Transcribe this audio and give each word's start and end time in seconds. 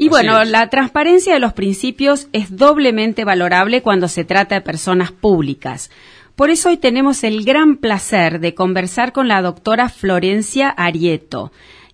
Y 0.00 0.08
bueno, 0.08 0.44
la 0.44 0.70
transparencia 0.70 1.34
de 1.34 1.40
los 1.40 1.54
principios 1.54 2.28
es 2.32 2.56
doblemente 2.56 3.24
valorable 3.24 3.82
cuando 3.82 4.06
se 4.06 4.24
trata 4.24 4.54
de 4.54 4.60
personas 4.60 5.10
públicas. 5.10 5.90
Por 6.36 6.50
eso 6.50 6.68
hoy 6.68 6.76
tenemos 6.76 7.24
el 7.24 7.44
gran 7.44 7.78
placer 7.78 8.38
de 8.38 8.54
conversar 8.54 9.12
con 9.12 9.26
la 9.26 9.42
doctora 9.42 9.88
Florencia 9.88 10.68
Arieto. 10.68 11.50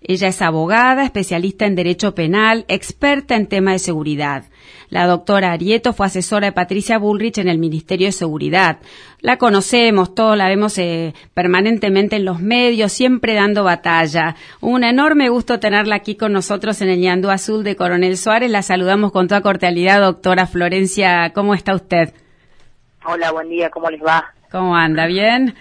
Ella 0.07 0.27
es 0.27 0.41
abogada, 0.43 1.03
especialista 1.03 1.65
en 1.65 1.73
derecho 1.73 2.13
penal, 2.13 2.65
experta 2.67 3.35
en 3.35 3.47
tema 3.47 3.71
de 3.71 3.79
seguridad. 3.79 4.43
La 4.89 5.07
doctora 5.07 5.51
Arieto 5.51 5.93
fue 5.93 6.05
asesora 6.05 6.45
de 6.45 6.51
Patricia 6.51 6.99
Bullrich 6.99 7.39
en 7.39 7.47
el 7.47 7.57
Ministerio 7.57 8.07
de 8.07 8.11
Seguridad. 8.11 8.77
La 9.19 9.37
conocemos, 9.37 10.13
todos 10.13 10.37
la 10.37 10.47
vemos 10.47 10.77
eh, 10.77 11.15
permanentemente 11.33 12.17
en 12.17 12.25
los 12.25 12.39
medios, 12.39 12.91
siempre 12.91 13.33
dando 13.33 13.63
batalla. 13.63 14.35
Un 14.61 14.83
enorme 14.83 15.29
gusto 15.29 15.59
tenerla 15.59 15.95
aquí 15.95 16.15
con 16.15 16.33
nosotros 16.33 16.81
en 16.81 16.89
el 16.89 16.99
Ñandú 16.99 17.31
Azul 17.31 17.63
de 17.63 17.75
Coronel 17.75 18.15
Suárez. 18.15 18.51
La 18.51 18.61
saludamos 18.61 19.11
con 19.11 19.27
toda 19.27 19.41
cordialidad, 19.41 20.01
doctora 20.01 20.45
Florencia. 20.45 21.31
¿Cómo 21.33 21.55
está 21.55 21.73
usted? 21.73 22.13
Hola, 23.07 23.31
buen 23.31 23.49
día, 23.49 23.71
¿cómo 23.71 23.89
les 23.89 24.03
va? 24.03 24.35
¿Cómo 24.51 24.75
anda? 24.75 25.07
¿Bien? 25.07 25.55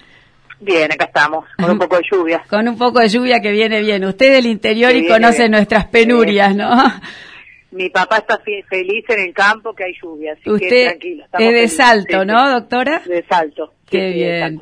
Bien, 0.65 0.91
acá 0.91 1.05
estamos, 1.05 1.45
con 1.59 1.71
un 1.73 1.79
poco 1.79 1.99
de 1.99 2.03
lluvia. 2.11 2.43
con 2.49 2.67
un 2.67 2.79
poco 2.79 3.01
de 3.01 3.09
lluvia 3.09 3.41
que 3.41 3.53
viene 3.53 3.81
bien. 3.81 4.03
Usted 4.05 4.33
del 4.33 4.47
interior 4.47 4.95
y 4.97 5.07
conoce 5.07 5.49
nuestras 5.49 5.87
penurias, 5.87 6.57
¿no? 6.57 6.71
Mi 7.71 7.91
papá 7.91 8.19
está 8.19 8.39
feliz 8.39 9.05
en 9.09 9.19
el 9.19 9.35
campo 9.35 9.75
que 9.75 9.85
hay 9.85 9.93
lluvia, 10.01 10.35
así 10.35 10.49
Usted 10.49 10.69
que 10.69 10.85
tranquilo. 10.85 11.25
Es 11.37 11.53
de 11.53 11.69
Salto, 11.69 12.25
¿no, 12.25 12.51
doctora? 12.53 13.03
De 13.05 13.25
Salto. 13.29 13.75
Qué 13.91 14.11
bien. 14.11 14.61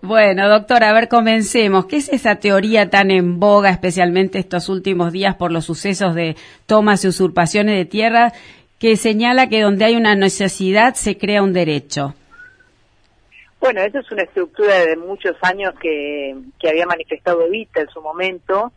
Bueno, 0.00 0.48
doctora, 0.48 0.90
a 0.90 0.92
ver, 0.92 1.08
comencemos. 1.08 1.86
¿Qué 1.86 1.96
es 1.96 2.08
esa 2.08 2.36
teoría 2.36 2.88
tan 2.88 3.10
en 3.10 3.40
boga, 3.40 3.70
especialmente 3.70 4.38
estos 4.38 4.68
últimos 4.68 5.12
días 5.12 5.34
por 5.34 5.50
los 5.50 5.64
sucesos 5.64 6.14
de 6.14 6.36
tomas 6.66 7.04
y 7.04 7.08
usurpaciones 7.08 7.76
de 7.76 7.84
tierra, 7.84 8.32
que 8.78 8.96
señala 8.96 9.48
que 9.48 9.60
donde 9.60 9.84
hay 9.84 9.96
una 9.96 10.14
necesidad 10.14 10.94
se 10.94 11.18
crea 11.18 11.42
un 11.42 11.52
derecho? 11.52 12.14
Bueno, 13.62 13.80
esa 13.82 14.00
es 14.00 14.10
una 14.10 14.24
estructura 14.24 14.74
de 14.74 14.96
muchos 14.96 15.36
años 15.40 15.72
que, 15.80 16.34
que 16.58 16.68
había 16.68 16.84
manifestado 16.84 17.46
Evita 17.46 17.80
en 17.80 17.88
su 17.90 18.02
momento 18.02 18.72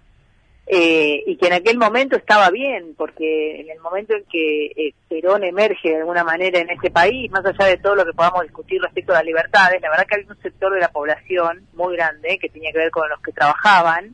eh, 0.68 1.24
y 1.26 1.38
que 1.38 1.48
en 1.48 1.54
aquel 1.54 1.80
momento 1.80 2.16
estaba 2.16 2.52
bien, 2.52 2.94
porque 2.96 3.62
en 3.62 3.72
el 3.72 3.80
momento 3.80 4.14
en 4.14 4.24
que 4.26 4.66
eh, 4.68 4.94
Perón 5.10 5.44
emerge 5.44 5.90
de 5.90 5.98
alguna 5.98 6.24
manera 6.24 6.60
en 6.60 6.70
este 6.70 6.92
país, 6.92 7.32
más 7.32 7.44
allá 7.44 7.66
de 7.66 7.78
todo 7.78 7.96
lo 7.96 8.06
que 8.06 8.14
podamos 8.14 8.44
discutir 8.44 8.80
respecto 8.80 9.12
a 9.12 9.16
las 9.16 9.26
libertades, 9.26 9.82
la 9.82 9.90
verdad 9.90 10.06
que 10.06 10.16
había 10.18 10.28
un 10.30 10.42
sector 10.44 10.72
de 10.72 10.82
la 10.82 10.92
población 10.92 11.66
muy 11.74 11.96
grande 11.96 12.38
que 12.38 12.50
tenía 12.50 12.72
que 12.72 12.78
ver 12.78 12.92
con 12.92 13.10
los 13.10 13.20
que 13.22 13.32
trabajaban, 13.32 14.14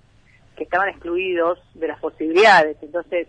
que 0.55 0.64
estaban 0.64 0.88
excluidos 0.88 1.59
de 1.73 1.89
las 1.89 1.99
posibilidades. 1.99 2.77
Entonces, 2.81 3.27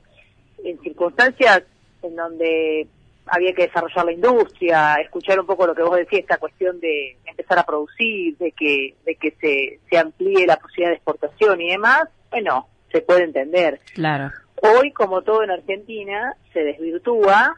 en 0.63 0.81
circunstancias 0.81 1.65
en 2.05 2.15
donde 2.15 2.87
había 3.27 3.53
que 3.53 3.67
desarrollar 3.67 4.05
la 4.05 4.13
industria, 4.13 4.95
escuchar 4.97 5.39
un 5.41 5.47
poco 5.47 5.67
lo 5.67 5.75
que 5.75 5.83
vos 5.83 5.97
decías, 5.97 6.23
esta 6.23 6.39
cuestión 6.39 6.81
de 6.81 7.17
empezar 7.25 7.59
a 7.59 7.65
producir, 7.65 8.37
de 8.39 8.53
que, 8.53 8.95
de 9.05 9.15
que 9.17 9.31
se, 9.41 9.81
se 9.89 9.99
amplíe 9.99 10.47
la 10.47 10.57
posibilidad 10.57 10.91
de 10.91 10.97
exportación 10.97 11.61
y 11.61 11.71
demás, 11.71 12.05
bueno, 12.31 12.67
se 12.91 13.01
puede 13.01 13.25
entender. 13.25 13.81
Claro. 13.95 14.31
Hoy, 14.63 14.93
como 14.93 15.23
todo 15.23 15.43
en 15.43 15.51
Argentina, 15.51 16.35
se 16.53 16.63
desvirtúa 16.63 17.57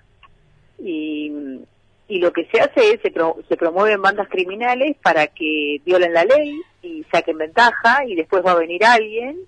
y, 0.78 1.60
y 2.08 2.18
lo 2.18 2.32
que 2.32 2.46
se 2.46 2.60
hace 2.60 2.94
es, 2.94 3.00
se, 3.00 3.12
se 3.48 3.56
promueven 3.56 4.00
bandas 4.00 4.28
criminales 4.28 4.96
para 5.02 5.26
que 5.26 5.80
violen 5.84 6.12
la 6.12 6.24
ley 6.24 6.60
y 6.82 7.04
saquen 7.10 7.38
ventaja 7.38 8.04
y 8.06 8.14
después 8.14 8.44
va 8.44 8.52
a 8.52 8.58
venir 8.58 8.84
alguien 8.84 9.38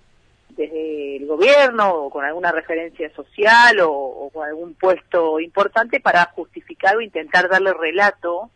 desde 0.57 1.17
el 1.17 1.27
gobierno 1.27 1.93
o 1.93 2.09
con 2.09 2.25
alguna 2.25 2.51
referencia 2.51 3.09
social 3.13 3.77
o, 3.81 4.29
con 4.33 4.45
algún 4.45 4.73
puesto 4.73 5.39
importante 5.39 5.99
para 5.99 6.25
justificar 6.25 6.97
o 6.97 7.01
intentar 7.01 7.47
darle 7.47 7.73
relato 7.73 8.49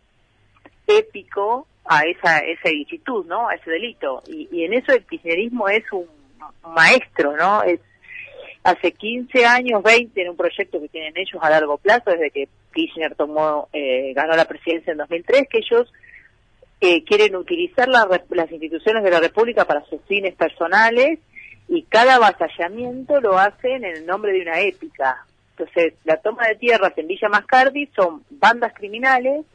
épico 0.88 1.68
a 1.86 2.02
esa 2.04 2.40
esa 2.40 2.70
ilicitud, 2.70 3.26
¿no? 3.26 3.48
A 3.48 3.56
ese 3.56 3.70
delito. 3.70 4.22
Y, 4.28 4.64
en 4.64 4.74
eso 4.74 4.92
el 4.94 5.06
kirchnerismo 5.06 5.70
es 5.70 5.84
un, 5.92 6.08
maestro, 6.74 7.36
¿no? 7.38 7.64
Es 7.64 7.80
hace 8.64 8.92
15 8.92 9.46
años, 9.46 9.82
20 9.84 10.22
en 10.22 10.30
un 10.30 10.38
proyecto 10.38 10.80
que 10.82 10.90
tienen 10.90 11.14
ellos 11.16 11.42
a 11.42 11.50
largo 11.50 11.78
plazo 11.78 12.12
desde 12.12 12.32
que 12.32 12.48
Kirchner 12.74 13.16
tomó 13.16 13.68
eh, 13.74 14.14
ganó 14.14 14.36
la 14.36 14.46
presidencia 14.46 14.92
en 14.92 15.00
2003 15.00 15.48
que 15.50 15.58
ellos 15.58 15.92
eh, 16.80 17.04
quieren 17.04 17.36
utilizar 17.36 17.88
las 17.88 18.52
instituciones 18.52 19.04
de 19.04 19.12
la 19.12 19.20
República 19.20 19.66
para 19.66 19.84
sus 19.86 20.02
fines 20.08 20.36
personales 20.36 21.20
y 21.72 21.84
cada 21.84 22.16
avasallamiento 22.16 23.22
lo 23.22 23.40
hacen 23.40 23.86
en 23.86 23.96
el 23.96 24.06
nombre 24.06 24.34
de 24.34 24.42
una 24.42 24.60
épica. 24.60 25.26
Entonces, 25.52 25.94
la 26.04 26.18
toma 26.18 26.46
de 26.48 26.56
tierras 26.56 26.92
en 26.98 27.08
Villa 27.08 27.30
Mascardi 27.30 27.88
son 27.96 28.24
bandas 28.30 28.74
criminales 28.74 29.46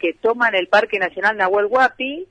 que 0.00 0.14
toman 0.14 0.56
el 0.56 0.66
Parque 0.66 0.98
Nacional 0.98 1.36
Nahuel 1.36 1.66
Huapi 1.66 2.26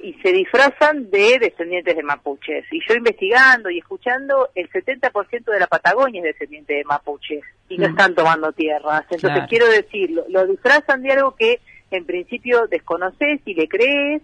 y 0.00 0.14
se 0.22 0.32
disfrazan 0.32 1.10
de 1.10 1.38
descendientes 1.38 1.94
de 1.94 2.02
mapuches. 2.02 2.64
Y 2.72 2.80
yo 2.88 2.94
investigando 2.94 3.68
y 3.68 3.80
escuchando, 3.80 4.48
el 4.54 4.70
70% 4.70 5.44
de 5.44 5.60
la 5.60 5.66
Patagonia 5.66 6.22
es 6.22 6.32
descendiente 6.32 6.72
de 6.72 6.84
mapuches 6.84 7.44
y 7.68 7.76
no 7.76 7.88
mm. 7.88 7.90
están 7.90 8.14
tomando 8.14 8.52
tierras. 8.52 9.04
Entonces, 9.10 9.44
quiero 9.50 9.68
decir, 9.68 10.10
lo, 10.10 10.24
lo 10.30 10.46
disfrazan 10.46 11.02
de 11.02 11.12
algo 11.12 11.36
que 11.36 11.60
en 11.90 12.06
principio 12.06 12.68
desconoces 12.68 13.42
y 13.44 13.52
le 13.52 13.68
crees 13.68 14.22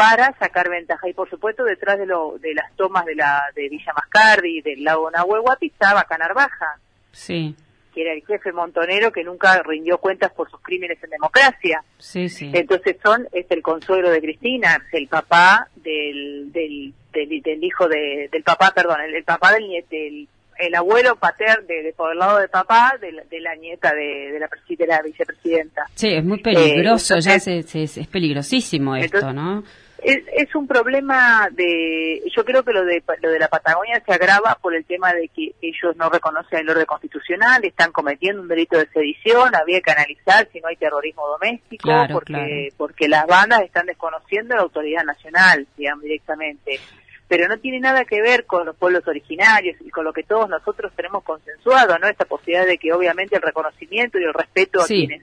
para 0.00 0.34
sacar 0.38 0.70
ventaja. 0.70 1.06
Y 1.10 1.12
por 1.12 1.28
supuesto, 1.28 1.62
detrás 1.62 1.98
de, 1.98 2.06
lo, 2.06 2.38
de 2.38 2.54
las 2.54 2.74
tomas 2.74 3.04
de, 3.04 3.14
la, 3.14 3.42
de 3.54 3.68
Villa 3.68 3.92
Mascardi 3.94 4.62
del 4.62 4.82
lago 4.82 5.10
Nahuelhuapi 5.10 5.66
estaba 5.66 6.04
Canarbaja. 6.04 6.78
Sí. 7.12 7.54
Que 7.92 8.00
era 8.00 8.14
el 8.14 8.24
jefe 8.24 8.50
montonero 8.50 9.12
que 9.12 9.22
nunca 9.24 9.62
rindió 9.62 9.98
cuentas 9.98 10.32
por 10.32 10.50
sus 10.50 10.58
crímenes 10.62 10.96
en 11.04 11.10
democracia. 11.10 11.84
Sí, 11.98 12.30
sí. 12.30 12.50
Entonces 12.54 12.96
son, 13.04 13.28
es 13.32 13.44
el 13.50 13.60
consuelo 13.60 14.10
de 14.10 14.22
Cristina, 14.22 14.82
el 14.90 15.06
papá 15.06 15.68
del, 15.76 16.50
del, 16.50 16.94
del, 17.12 17.62
hijo 17.62 17.86
de, 17.86 18.30
del 18.32 18.42
papá, 18.42 18.72
perdón, 18.74 19.02
el, 19.02 19.22
papá 19.24 19.52
del, 19.52 19.84
del 19.90 20.28
el 20.60 20.74
abuelo 20.74 21.16
pater 21.16 21.66
de, 21.66 21.92
por 21.96 22.12
el 22.12 22.18
lado 22.18 22.38
de 22.38 22.48
papá 22.48 22.98
de 23.00 23.40
la, 23.40 23.54
nieta 23.56 23.92
de, 23.94 24.38
la, 24.38 24.48
de 24.68 24.86
la 24.86 25.02
vicepresidenta. 25.02 25.86
Sí, 25.94 26.08
es 26.08 26.24
muy 26.24 26.38
peligroso, 26.38 27.18
ya 27.18 27.34
es, 27.34 27.48
es, 27.48 28.06
peligrosísimo 28.08 28.96
esto, 28.96 29.32
¿no? 29.32 29.64
Es, 30.02 30.22
es, 30.34 30.54
un 30.54 30.66
problema 30.66 31.48
de, 31.52 32.22
yo 32.34 32.44
creo 32.44 32.62
que 32.62 32.72
lo 32.72 32.84
de 32.84 33.02
lo 33.20 33.30
de 33.30 33.38
la 33.38 33.48
Patagonia 33.48 34.02
se 34.04 34.12
agrava 34.12 34.58
por 34.60 34.74
el 34.74 34.84
tema 34.84 35.12
de 35.12 35.28
que 35.28 35.52
ellos 35.60 35.96
no 35.96 36.08
reconocen 36.08 36.60
el 36.60 36.70
orden 36.70 36.86
constitucional, 36.86 37.64
están 37.64 37.92
cometiendo 37.92 38.42
un 38.42 38.48
delito 38.48 38.78
de 38.78 38.86
sedición, 38.88 39.54
había 39.54 39.80
que 39.80 39.90
analizar 39.90 40.48
si 40.52 40.60
no 40.60 40.68
hay 40.68 40.76
terrorismo 40.76 41.26
doméstico, 41.28 41.90
porque 42.12 42.72
porque 42.76 43.08
las 43.08 43.26
bandas 43.26 43.62
están 43.62 43.86
desconociendo 43.86 44.56
la 44.56 44.62
autoridad 44.62 45.04
nacional, 45.04 45.66
digamos 45.76 46.04
directamente, 46.04 46.80
pero 47.28 47.46
no 47.46 47.58
tiene 47.58 47.78
nada 47.78 48.04
que 48.04 48.20
ver 48.20 48.44
con 48.44 48.66
los 48.66 48.76
pueblos 48.76 49.06
originarios 49.06 49.76
y 49.80 49.90
con 49.90 50.04
lo 50.04 50.12
que 50.12 50.24
todos 50.24 50.48
nosotros 50.48 50.92
tenemos 50.96 51.22
consensuado, 51.22 51.98
¿no? 51.98 52.08
Esta 52.08 52.24
posibilidad 52.24 52.66
de 52.66 52.76
que 52.76 52.92
obviamente 52.92 53.36
el 53.36 53.42
reconocimiento 53.42 54.18
y 54.18 54.24
el 54.24 54.34
respeto 54.34 54.82
a 54.82 54.86
quienes 54.86 55.22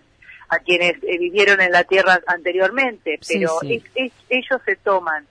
a 0.49 0.59
quienes 0.59 0.95
eh, 1.03 1.17
vivieron 1.17 1.61
en 1.61 1.71
la 1.71 1.83
tierra 1.83 2.19
anteriormente, 2.27 3.19
pero 3.27 3.59
ellos 3.63 4.61
se 4.65 4.75
toman 4.77 5.25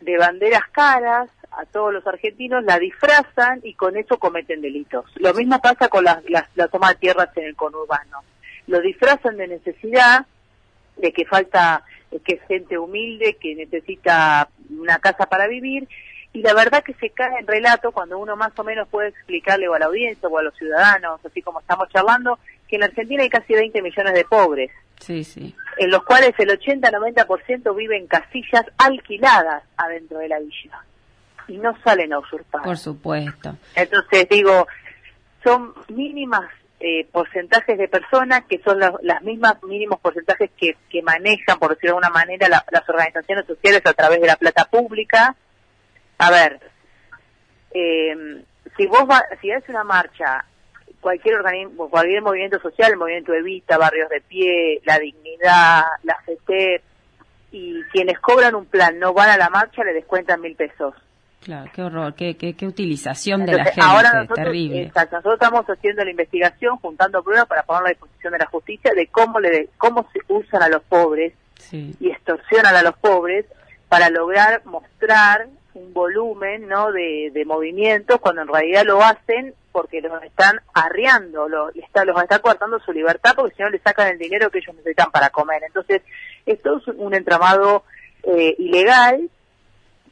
de 0.00 0.16
banderas 0.18 0.68
caras 0.72 1.30
a 1.52 1.64
todos 1.66 1.92
los 1.92 2.06
argentinos, 2.06 2.64
la 2.64 2.78
disfrazan 2.78 3.60
y 3.62 3.74
con 3.74 3.96
eso 3.96 4.18
cometen 4.18 4.60
delitos. 4.60 5.04
Lo 5.16 5.34
mismo 5.34 5.60
pasa 5.60 5.88
con 5.88 6.04
la, 6.04 6.22
la, 6.54 6.68
toma 6.68 6.90
de 6.90 6.96
tierras 6.96 7.36
en 7.36 7.44
el 7.44 7.56
conurbano. 7.56 8.18
Lo 8.66 8.80
disfrazan 8.80 9.36
de 9.36 9.48
necesidad, 9.48 10.26
de 10.96 11.12
que 11.12 11.24
falta, 11.24 11.82
que 12.24 12.34
es 12.34 12.42
gente 12.46 12.78
humilde, 12.78 13.36
que 13.40 13.54
necesita 13.54 14.48
una 14.70 14.98
casa 14.98 15.26
para 15.26 15.48
vivir, 15.48 15.88
y 16.32 16.42
la 16.42 16.54
verdad 16.54 16.84
que 16.84 16.94
se 16.94 17.10
cae 17.10 17.40
en 17.40 17.46
relato 17.46 17.90
cuando 17.90 18.18
uno 18.18 18.36
más 18.36 18.56
o 18.56 18.62
menos 18.62 18.86
puede 18.88 19.08
explicarle 19.08 19.66
a 19.66 19.78
la 19.78 19.86
audiencia 19.86 20.28
o 20.28 20.38
a 20.38 20.42
los 20.42 20.54
ciudadanos, 20.56 21.20
así 21.24 21.42
como 21.42 21.60
estamos 21.60 21.88
charlando, 21.88 22.38
que 22.70 22.76
en 22.76 22.84
Argentina 22.84 23.24
hay 23.24 23.28
casi 23.28 23.52
20 23.52 23.82
millones 23.82 24.14
de 24.14 24.24
pobres. 24.24 24.70
Sí, 25.00 25.24
sí. 25.24 25.54
En 25.76 25.90
los 25.90 26.04
cuales 26.04 26.32
el 26.38 26.48
80-90% 26.48 27.74
viven 27.76 28.02
en 28.02 28.06
casillas 28.06 28.64
alquiladas 28.78 29.64
adentro 29.76 30.18
de 30.18 30.28
la 30.28 30.38
villa. 30.38 30.84
Y 31.48 31.58
no 31.58 31.76
salen 31.82 32.12
a 32.12 32.20
usurpar. 32.20 32.62
Por 32.62 32.78
supuesto. 32.78 33.56
Entonces, 33.74 34.28
digo, 34.28 34.68
son 35.42 35.74
mínimas 35.88 36.48
eh, 36.78 37.06
porcentajes 37.10 37.76
de 37.76 37.88
personas 37.88 38.44
que 38.44 38.60
son 38.64 38.78
las 38.78 39.22
mismas 39.22 39.62
mínimos 39.64 39.98
porcentajes 40.00 40.50
que, 40.56 40.76
que 40.88 41.02
manejan, 41.02 41.58
por 41.58 41.70
decirlo 41.70 41.96
de 41.96 42.06
alguna 42.06 42.10
manera, 42.10 42.48
las 42.48 42.88
organizaciones 42.88 43.46
sociales 43.46 43.82
a 43.84 43.92
través 43.94 44.20
de 44.20 44.28
la 44.28 44.36
plata 44.36 44.66
pública. 44.66 45.34
A 46.18 46.30
ver, 46.30 46.60
eh, 47.72 48.44
si 48.76 48.86
vos 48.86 49.04
va, 49.10 49.24
si 49.40 49.50
haces 49.50 49.68
una 49.70 49.84
marcha 49.84 50.44
cualquier 51.00 51.36
organismo, 51.36 51.88
cualquier 51.88 52.22
movimiento 52.22 52.60
social, 52.60 52.92
el 52.92 52.98
movimiento 52.98 53.32
Evita, 53.34 53.78
Barrios 53.78 54.08
de 54.10 54.20
Pie, 54.20 54.80
La 54.84 54.98
Dignidad, 54.98 55.84
la 56.02 56.16
CT, 56.26 56.82
y 57.52 57.82
quienes 57.84 58.18
cobran 58.20 58.54
un 58.54 58.66
plan 58.66 58.98
no 58.98 59.12
van 59.12 59.30
a 59.30 59.36
la 59.36 59.50
marcha 59.50 59.82
le 59.82 59.94
descuentan 59.94 60.40
mil 60.40 60.54
pesos. 60.54 60.94
Claro, 61.42 61.70
qué 61.74 61.82
horror, 61.82 62.14
qué, 62.14 62.36
qué, 62.36 62.66
utilización 62.66 63.46
de 63.46 63.56
la 63.56 63.64
gente, 63.64 63.80
ahora 63.82 64.12
nosotros, 64.12 64.36
terrible. 64.36 64.82
Exacto, 64.82 65.16
nosotros 65.16 65.40
estamos 65.40 65.64
haciendo 65.64 66.04
la 66.04 66.10
investigación, 66.10 66.76
juntando 66.76 67.22
pruebas 67.22 67.46
para 67.46 67.62
poner 67.62 67.86
a 67.86 67.88
disposición 67.88 68.34
de 68.34 68.38
la 68.40 68.46
justicia 68.46 68.92
de 68.94 69.06
cómo 69.06 69.40
le 69.40 69.70
cómo 69.78 70.06
se 70.12 70.20
usan 70.28 70.62
a 70.62 70.68
los 70.68 70.82
pobres 70.82 71.32
y 71.72 72.10
extorsionan 72.10 72.76
a 72.76 72.82
los 72.82 72.94
pobres 72.98 73.46
para 73.88 74.10
lograr 74.10 74.62
mostrar 74.66 75.48
un 75.82 75.92
volumen 75.92 76.68
no 76.68 76.92
de, 76.92 77.30
de 77.32 77.44
movimientos 77.44 78.20
cuando 78.20 78.42
en 78.42 78.48
realidad 78.48 78.84
lo 78.84 79.02
hacen 79.02 79.54
porque 79.72 80.00
los 80.00 80.22
están 80.22 80.60
arriando, 80.74 81.48
lo, 81.48 81.70
está, 81.70 82.04
los 82.04 82.20
están 82.20 82.40
cortando 82.40 82.80
su 82.80 82.92
libertad 82.92 83.34
porque 83.36 83.54
si 83.54 83.62
no 83.62 83.70
le 83.70 83.78
sacan 83.78 84.08
el 84.08 84.18
dinero 84.18 84.50
que 84.50 84.58
ellos 84.58 84.74
necesitan 84.74 85.10
para 85.10 85.30
comer. 85.30 85.62
Entonces, 85.64 86.02
esto 86.44 86.78
es 86.78 86.88
un 86.88 87.14
entramado 87.14 87.84
eh, 88.24 88.54
ilegal 88.58 89.30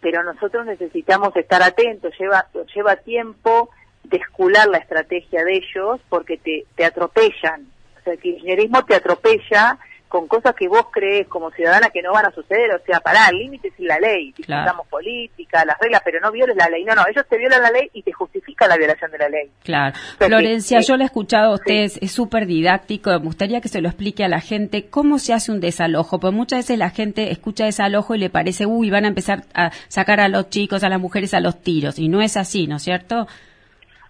pero 0.00 0.22
nosotros 0.22 0.64
necesitamos 0.66 1.34
estar 1.36 1.62
atentos, 1.62 2.12
lleva, 2.18 2.46
lleva 2.74 2.96
tiempo 2.96 3.70
descular 4.04 4.68
la 4.68 4.78
estrategia 4.78 5.44
de 5.44 5.56
ellos 5.56 6.00
porque 6.08 6.38
te, 6.38 6.66
te 6.76 6.84
atropellan. 6.84 7.66
O 7.98 8.04
sea, 8.04 8.12
el 8.12 8.20
kirchnerismo 8.20 8.84
te 8.84 8.94
atropella 8.94 9.78
con 10.08 10.26
cosas 10.26 10.54
que 10.54 10.68
vos 10.68 10.86
crees 10.90 11.28
como 11.28 11.50
ciudadana 11.50 11.90
que 11.90 12.02
no 12.02 12.12
van 12.12 12.26
a 12.26 12.30
suceder, 12.30 12.72
o 12.74 12.84
sea, 12.84 13.00
pará, 13.00 13.30
límites 13.30 13.72
y 13.78 13.84
la 13.84 13.98
ley, 13.98 14.32
discutamos 14.36 14.86
política, 14.88 15.64
las 15.64 15.78
reglas, 15.78 16.02
pero 16.04 16.18
no 16.20 16.32
violes 16.32 16.56
la 16.56 16.68
ley. 16.68 16.84
No, 16.84 16.94
no, 16.94 17.02
ellos 17.08 17.24
te 17.28 17.36
violan 17.36 17.62
la 17.62 17.70
ley 17.70 17.90
y 17.92 18.02
te 18.02 18.12
justifican 18.12 18.68
la 18.68 18.76
violación 18.76 19.10
de 19.10 19.18
la 19.18 19.28
ley. 19.28 19.50
Claro. 19.62 19.94
Florencia, 20.18 20.80
yo 20.80 20.96
le 20.96 21.04
he 21.04 21.06
escuchado 21.06 21.52
a 21.52 21.54
usted, 21.54 21.90
es 22.00 22.12
súper 22.12 22.46
didáctico, 22.46 23.10
me 23.10 23.18
gustaría 23.18 23.60
que 23.60 23.68
se 23.68 23.80
lo 23.80 23.88
explique 23.88 24.24
a 24.24 24.28
la 24.28 24.40
gente 24.40 24.88
cómo 24.88 25.18
se 25.18 25.34
hace 25.34 25.52
un 25.52 25.60
desalojo, 25.60 26.18
porque 26.18 26.36
muchas 26.36 26.60
veces 26.60 26.78
la 26.78 26.90
gente 26.90 27.30
escucha 27.30 27.66
desalojo 27.66 28.14
y 28.14 28.18
le 28.18 28.30
parece, 28.30 28.66
uy, 28.66 28.90
van 28.90 29.04
a 29.04 29.08
empezar 29.08 29.44
a 29.54 29.70
sacar 29.88 30.20
a 30.20 30.28
los 30.28 30.48
chicos, 30.48 30.82
a 30.84 30.88
las 30.88 31.00
mujeres 31.00 31.34
a 31.34 31.40
los 31.40 31.60
tiros, 31.60 31.98
y 31.98 32.08
no 32.08 32.22
es 32.22 32.36
así, 32.36 32.66
¿no 32.66 32.76
es 32.76 32.82
cierto? 32.82 33.26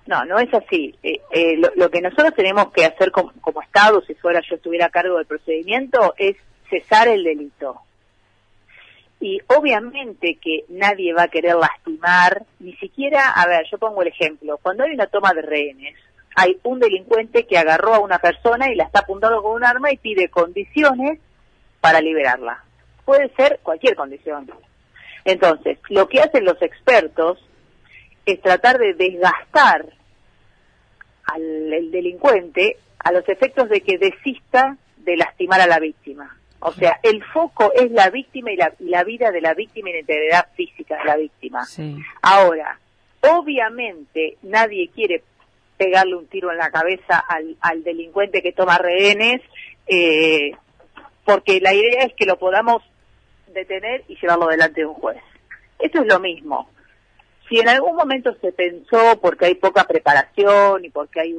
No, 0.08 0.24
no 0.24 0.38
es 0.38 0.52
así. 0.54 0.98
Eh, 1.02 1.20
eh, 1.30 1.60
lo, 1.76 1.90
que 1.90 2.00
nosotros 2.00 2.34
tenemos 2.34 2.72
que 2.72 2.86
hacer 2.86 3.12
como, 3.12 3.30
Estado, 3.62 4.00
si 4.06 4.14
fuera 4.14 4.40
yo 4.40 4.56
estuviera 4.56 4.86
a 4.86 4.90
cargo 4.90 5.18
del 5.18 5.26
procedimiento, 5.26 6.14
es 6.16 6.34
cesar 6.70 7.08
el 7.08 7.24
delito. 7.24 7.82
Y 9.20 9.38
obviamente 9.48 10.38
que 10.42 10.64
nadie 10.70 11.12
va 11.12 11.24
a 11.24 11.28
querer 11.28 11.56
lastimar, 11.56 12.46
ni 12.58 12.74
siquiera, 12.76 13.32
a 13.32 13.46
ver, 13.46 13.66
yo 13.70 13.76
pongo 13.76 14.00
el 14.00 14.08
ejemplo, 14.08 14.58
cuando 14.62 14.84
hay 14.84 14.92
una 14.92 15.08
toma 15.08 15.34
de 15.34 15.42
rehenes, 15.42 15.94
hay 16.34 16.58
un 16.62 16.78
delincuente 16.78 17.46
que 17.46 17.58
agarró 17.58 17.94
a 17.94 17.98
una 17.98 18.18
persona 18.18 18.72
y 18.72 18.76
la 18.76 18.84
está 18.84 19.00
apuntando 19.00 19.42
con 19.42 19.56
un 19.56 19.64
arma 19.64 19.92
y 19.92 19.98
pide 19.98 20.30
condiciones 20.30 21.20
para 21.82 22.00
liberarla. 22.00 22.64
Puede 23.04 23.28
ser 23.34 23.60
cualquier 23.62 23.94
condición. 23.94 24.50
Entonces, 25.26 25.78
lo 25.90 26.08
que 26.08 26.22
hacen 26.22 26.46
los 26.46 26.62
expertos 26.62 27.46
es 28.24 28.40
tratar 28.40 28.78
de 28.78 28.94
desgastar 28.94 29.97
al 31.32 31.90
delincuente 31.90 32.76
a 32.98 33.12
los 33.12 33.28
efectos 33.28 33.68
de 33.68 33.80
que 33.80 33.98
desista 33.98 34.76
de 34.96 35.16
lastimar 35.16 35.60
a 35.60 35.66
la 35.66 35.78
víctima. 35.78 36.36
O 36.60 36.72
sea, 36.72 36.98
el 37.02 37.22
foco 37.24 37.72
es 37.72 37.90
la 37.92 38.10
víctima 38.10 38.50
y 38.50 38.56
la, 38.56 38.72
la 38.80 39.04
vida 39.04 39.30
de 39.30 39.40
la 39.40 39.54
víctima 39.54 39.90
y 39.90 39.92
la 39.92 40.00
integridad 40.00 40.48
física 40.54 40.98
de 40.98 41.04
la 41.04 41.16
víctima. 41.16 41.64
Ahora, 42.20 42.80
obviamente 43.20 44.38
nadie 44.42 44.90
quiere 44.92 45.22
pegarle 45.76 46.16
un 46.16 46.26
tiro 46.26 46.50
en 46.50 46.58
la 46.58 46.70
cabeza 46.70 47.18
al, 47.18 47.56
al 47.60 47.84
delincuente 47.84 48.42
que 48.42 48.52
toma 48.52 48.78
rehenes, 48.78 49.40
eh, 49.86 50.50
porque 51.24 51.60
la 51.60 51.72
idea 51.72 52.02
es 52.04 52.14
que 52.14 52.26
lo 52.26 52.36
podamos 52.38 52.82
detener 53.54 54.02
y 54.08 54.16
llevarlo 54.16 54.48
delante 54.48 54.80
de 54.80 54.86
un 54.86 54.94
juez. 54.94 55.22
Eso 55.78 56.02
es 56.02 56.06
lo 56.08 56.18
mismo 56.18 56.68
si 57.48 57.58
en 57.58 57.68
algún 57.68 57.96
momento 57.96 58.34
se 58.40 58.52
pensó, 58.52 59.18
porque 59.20 59.46
hay 59.46 59.54
poca 59.54 59.84
preparación 59.84 60.84
y 60.84 60.90
porque 60.90 61.20
hay 61.20 61.34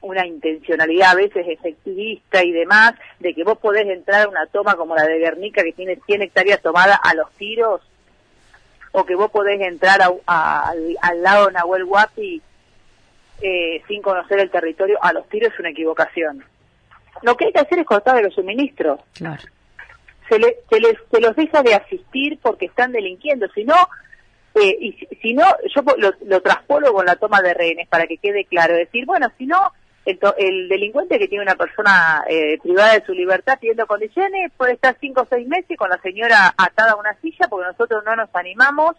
una 0.00 0.26
intencionalidad 0.26 1.10
a 1.10 1.14
veces 1.16 1.46
efectivista 1.48 2.44
y 2.44 2.52
demás, 2.52 2.94
de 3.18 3.34
que 3.34 3.44
vos 3.44 3.58
podés 3.58 3.86
entrar 3.88 4.26
a 4.26 4.28
una 4.28 4.46
toma 4.46 4.76
como 4.76 4.94
la 4.94 5.04
de 5.04 5.18
Guernica 5.18 5.62
que 5.62 5.72
tiene 5.72 5.98
100 6.06 6.22
hectáreas 6.22 6.62
tomadas 6.62 6.98
a 7.02 7.14
los 7.14 7.30
tiros, 7.32 7.80
o 8.92 9.04
que 9.04 9.14
vos 9.14 9.30
podés 9.30 9.60
entrar 9.60 10.00
al, 10.26 11.22
lado 11.22 11.46
de 11.46 11.52
Nahuel 11.52 11.84
Huapi 11.84 12.42
eh, 13.40 13.82
sin 13.86 14.02
conocer 14.02 14.40
el 14.40 14.50
territorio 14.50 14.98
a 15.00 15.12
los 15.12 15.28
tiros 15.28 15.52
es 15.52 15.60
una 15.60 15.70
equivocación. 15.70 16.44
Lo 17.22 17.36
que 17.36 17.46
hay 17.46 17.52
que 17.52 17.60
hacer 17.60 17.78
es 17.78 17.86
cortar 17.86 18.22
los 18.22 18.34
suministros. 18.34 19.00
Claro. 19.14 19.42
Se, 20.28 20.38
les, 20.38 20.54
se 20.70 21.20
los 21.20 21.34
deja 21.34 21.62
de 21.62 21.74
asistir 21.74 22.38
porque 22.40 22.66
están 22.66 22.92
delinquiendo, 22.92 23.48
si 23.48 23.64
no 23.64 23.74
eh, 24.54 24.76
y 24.80 25.08
si, 25.22 25.34
no, 25.34 25.44
yo 25.74 25.82
lo, 25.96 26.12
lo 26.26 26.40
traspolo 26.42 26.92
con 26.92 27.06
la 27.06 27.16
toma 27.16 27.40
de 27.40 27.54
rehenes 27.54 27.88
para 27.88 28.06
que 28.06 28.18
quede 28.18 28.44
claro. 28.44 28.74
Decir, 28.74 29.06
bueno, 29.06 29.28
si 29.38 29.46
no, 29.46 29.72
el, 30.04 30.68
delincuente 30.68 31.18
que 31.18 31.28
tiene 31.28 31.44
una 31.44 31.56
persona 31.56 32.24
eh, 32.28 32.58
privada 32.62 32.94
de 32.94 33.04
su 33.04 33.12
libertad 33.12 33.58
pidiendo 33.60 33.86
condiciones 33.86 34.50
puede 34.56 34.72
estar 34.72 34.96
cinco 35.00 35.22
o 35.22 35.26
seis 35.28 35.46
meses 35.46 35.76
con 35.76 35.90
la 35.90 36.00
señora 36.00 36.54
atada 36.56 36.92
a 36.92 36.96
una 36.96 37.14
silla 37.20 37.48
porque 37.48 37.68
nosotros 37.68 38.02
no 38.04 38.16
nos 38.16 38.34
animamos 38.34 38.96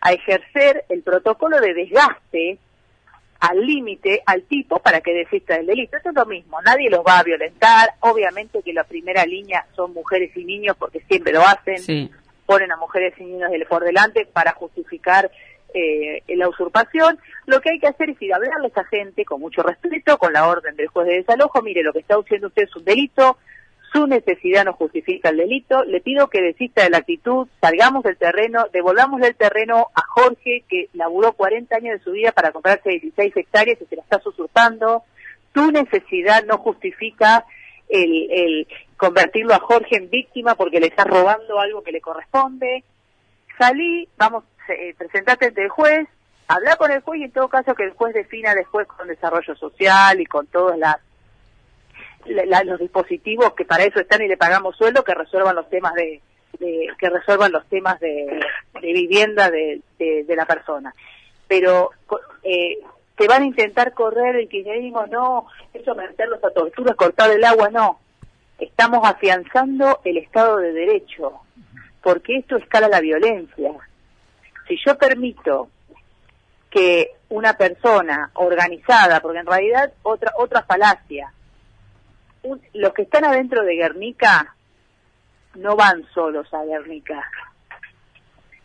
a 0.00 0.12
ejercer 0.12 0.84
el 0.88 1.02
protocolo 1.02 1.60
de 1.60 1.74
desgaste 1.74 2.58
al 3.40 3.66
límite 3.66 4.22
al 4.26 4.42
tipo 4.42 4.80
para 4.80 5.00
que 5.00 5.14
desista 5.14 5.56
del 5.56 5.66
delito. 5.66 5.96
Eso 5.96 6.10
es 6.10 6.14
lo 6.14 6.26
mismo, 6.26 6.60
nadie 6.62 6.90
los 6.90 7.00
va 7.00 7.18
a 7.18 7.22
violentar, 7.22 7.90
obviamente 8.00 8.62
que 8.62 8.72
la 8.72 8.84
primera 8.84 9.24
línea 9.24 9.66
son 9.74 9.92
mujeres 9.92 10.34
y 10.36 10.44
niños 10.44 10.76
porque 10.78 11.00
siempre 11.08 11.32
lo 11.32 11.42
hacen, 11.42 12.10
ponen 12.50 12.72
a 12.72 12.76
mujeres 12.76 13.14
y 13.16 13.22
niños 13.22 13.48
por 13.68 13.84
delante 13.84 14.26
para 14.26 14.50
justificar 14.54 15.30
eh, 15.72 16.24
la 16.26 16.48
usurpación. 16.48 17.16
Lo 17.46 17.60
que 17.60 17.70
hay 17.70 17.78
que 17.78 17.86
hacer 17.86 18.10
es 18.10 18.20
ir 18.20 18.32
a 18.32 18.38
hablarle 18.38 18.66
a 18.66 18.70
esa 18.70 18.82
gente 18.86 19.24
con 19.24 19.40
mucho 19.40 19.62
respeto, 19.62 20.18
con 20.18 20.32
la 20.32 20.48
orden 20.48 20.74
del 20.74 20.88
juez 20.88 21.06
de 21.06 21.18
desalojo, 21.18 21.62
mire, 21.62 21.84
lo 21.84 21.92
que 21.92 22.00
está 22.00 22.16
haciendo 22.16 22.48
usted 22.48 22.64
es 22.64 22.74
un 22.74 22.84
delito, 22.84 23.38
su 23.92 24.04
necesidad 24.08 24.64
no 24.64 24.72
justifica 24.72 25.28
el 25.28 25.36
delito, 25.36 25.84
le 25.84 26.00
pido 26.00 26.26
que 26.26 26.42
desista 26.42 26.82
de 26.82 26.90
la 26.90 26.98
actitud, 26.98 27.46
salgamos 27.60 28.02
del 28.02 28.16
terreno, 28.16 28.66
devolvamos 28.72 29.22
el 29.22 29.36
terreno 29.36 29.86
a 29.94 30.02
Jorge, 30.08 30.64
que 30.68 30.88
laburó 30.94 31.34
40 31.34 31.76
años 31.76 31.98
de 31.98 32.04
su 32.04 32.10
vida 32.10 32.32
para 32.32 32.50
comprarse 32.50 32.90
16 32.90 33.36
hectáreas 33.36 33.80
y 33.80 33.84
se 33.84 33.94
la 33.94 34.02
está 34.02 34.20
usurpando, 34.24 35.04
tu 35.52 35.70
necesidad 35.70 36.44
no 36.46 36.58
justifica 36.58 37.44
el, 37.88 38.28
el 38.32 38.68
convertirlo 39.00 39.54
a 39.54 39.60
Jorge 39.60 39.96
en 39.96 40.10
víctima 40.10 40.54
porque 40.54 40.78
le 40.78 40.88
está 40.88 41.04
robando 41.04 41.58
algo 41.58 41.82
que 41.82 41.90
le 41.90 42.02
corresponde. 42.02 42.84
Salí, 43.58 44.06
vamos, 44.18 44.44
eh, 44.68 44.94
presentate 44.96 45.46
ante 45.46 45.62
el 45.62 45.70
juez, 45.70 46.06
habla 46.48 46.76
con 46.76 46.90
el 46.90 47.00
juez 47.00 47.20
y 47.20 47.24
en 47.24 47.32
todo 47.32 47.48
caso 47.48 47.74
que 47.74 47.84
el 47.84 47.92
juez 47.92 48.12
defina 48.12 48.54
después 48.54 48.86
con 48.86 49.08
desarrollo 49.08 49.56
social 49.56 50.20
y 50.20 50.26
con 50.26 50.46
todos 50.48 50.76
las 50.76 50.98
los 52.26 52.78
dispositivos 52.78 53.54
que 53.54 53.64
para 53.64 53.84
eso 53.84 53.98
están 53.98 54.20
y 54.20 54.28
le 54.28 54.36
pagamos 54.36 54.76
sueldo 54.76 55.02
que 55.02 55.14
resuelvan 55.14 55.56
los 55.56 55.70
temas 55.70 55.94
de, 55.94 56.20
que 56.58 57.08
resuelvan 57.08 57.50
los 57.50 57.66
temas 57.70 57.98
de, 57.98 58.44
vivienda 58.82 59.50
de, 59.50 59.80
de, 59.98 60.36
la 60.36 60.44
persona 60.44 60.94
pero 61.48 61.92
eh, 62.42 62.78
te 63.16 63.26
van 63.26 63.42
a 63.42 63.46
intentar 63.46 63.94
correr 63.94 64.36
el 64.36 64.48
kirchnerismo, 64.50 65.06
no, 65.06 65.46
eso 65.72 65.94
meterlos 65.94 66.44
a 66.44 66.50
torturas, 66.50 66.94
cortar 66.94 67.30
el 67.30 67.42
agua, 67.42 67.70
no. 67.70 67.98
Estamos 68.60 69.00
afianzando 69.08 70.00
el 70.04 70.18
Estado 70.18 70.58
de 70.58 70.72
Derecho, 70.72 71.40
porque 72.02 72.36
esto 72.36 72.56
escala 72.56 72.88
la 72.88 73.00
violencia. 73.00 73.72
Si 74.68 74.76
yo 74.84 74.96
permito 74.98 75.70
que 76.68 77.12
una 77.30 77.54
persona 77.54 78.30
organizada, 78.34 79.20
porque 79.20 79.38
en 79.38 79.46
realidad 79.46 79.92
otra 80.02 80.32
otra 80.36 80.62
falacia, 80.62 81.32
los 82.74 82.92
que 82.92 83.02
están 83.02 83.24
adentro 83.24 83.64
de 83.64 83.76
Guernica 83.76 84.54
no 85.54 85.74
van 85.74 86.04
solos 86.14 86.52
a 86.52 86.62
Guernica. 86.64 87.28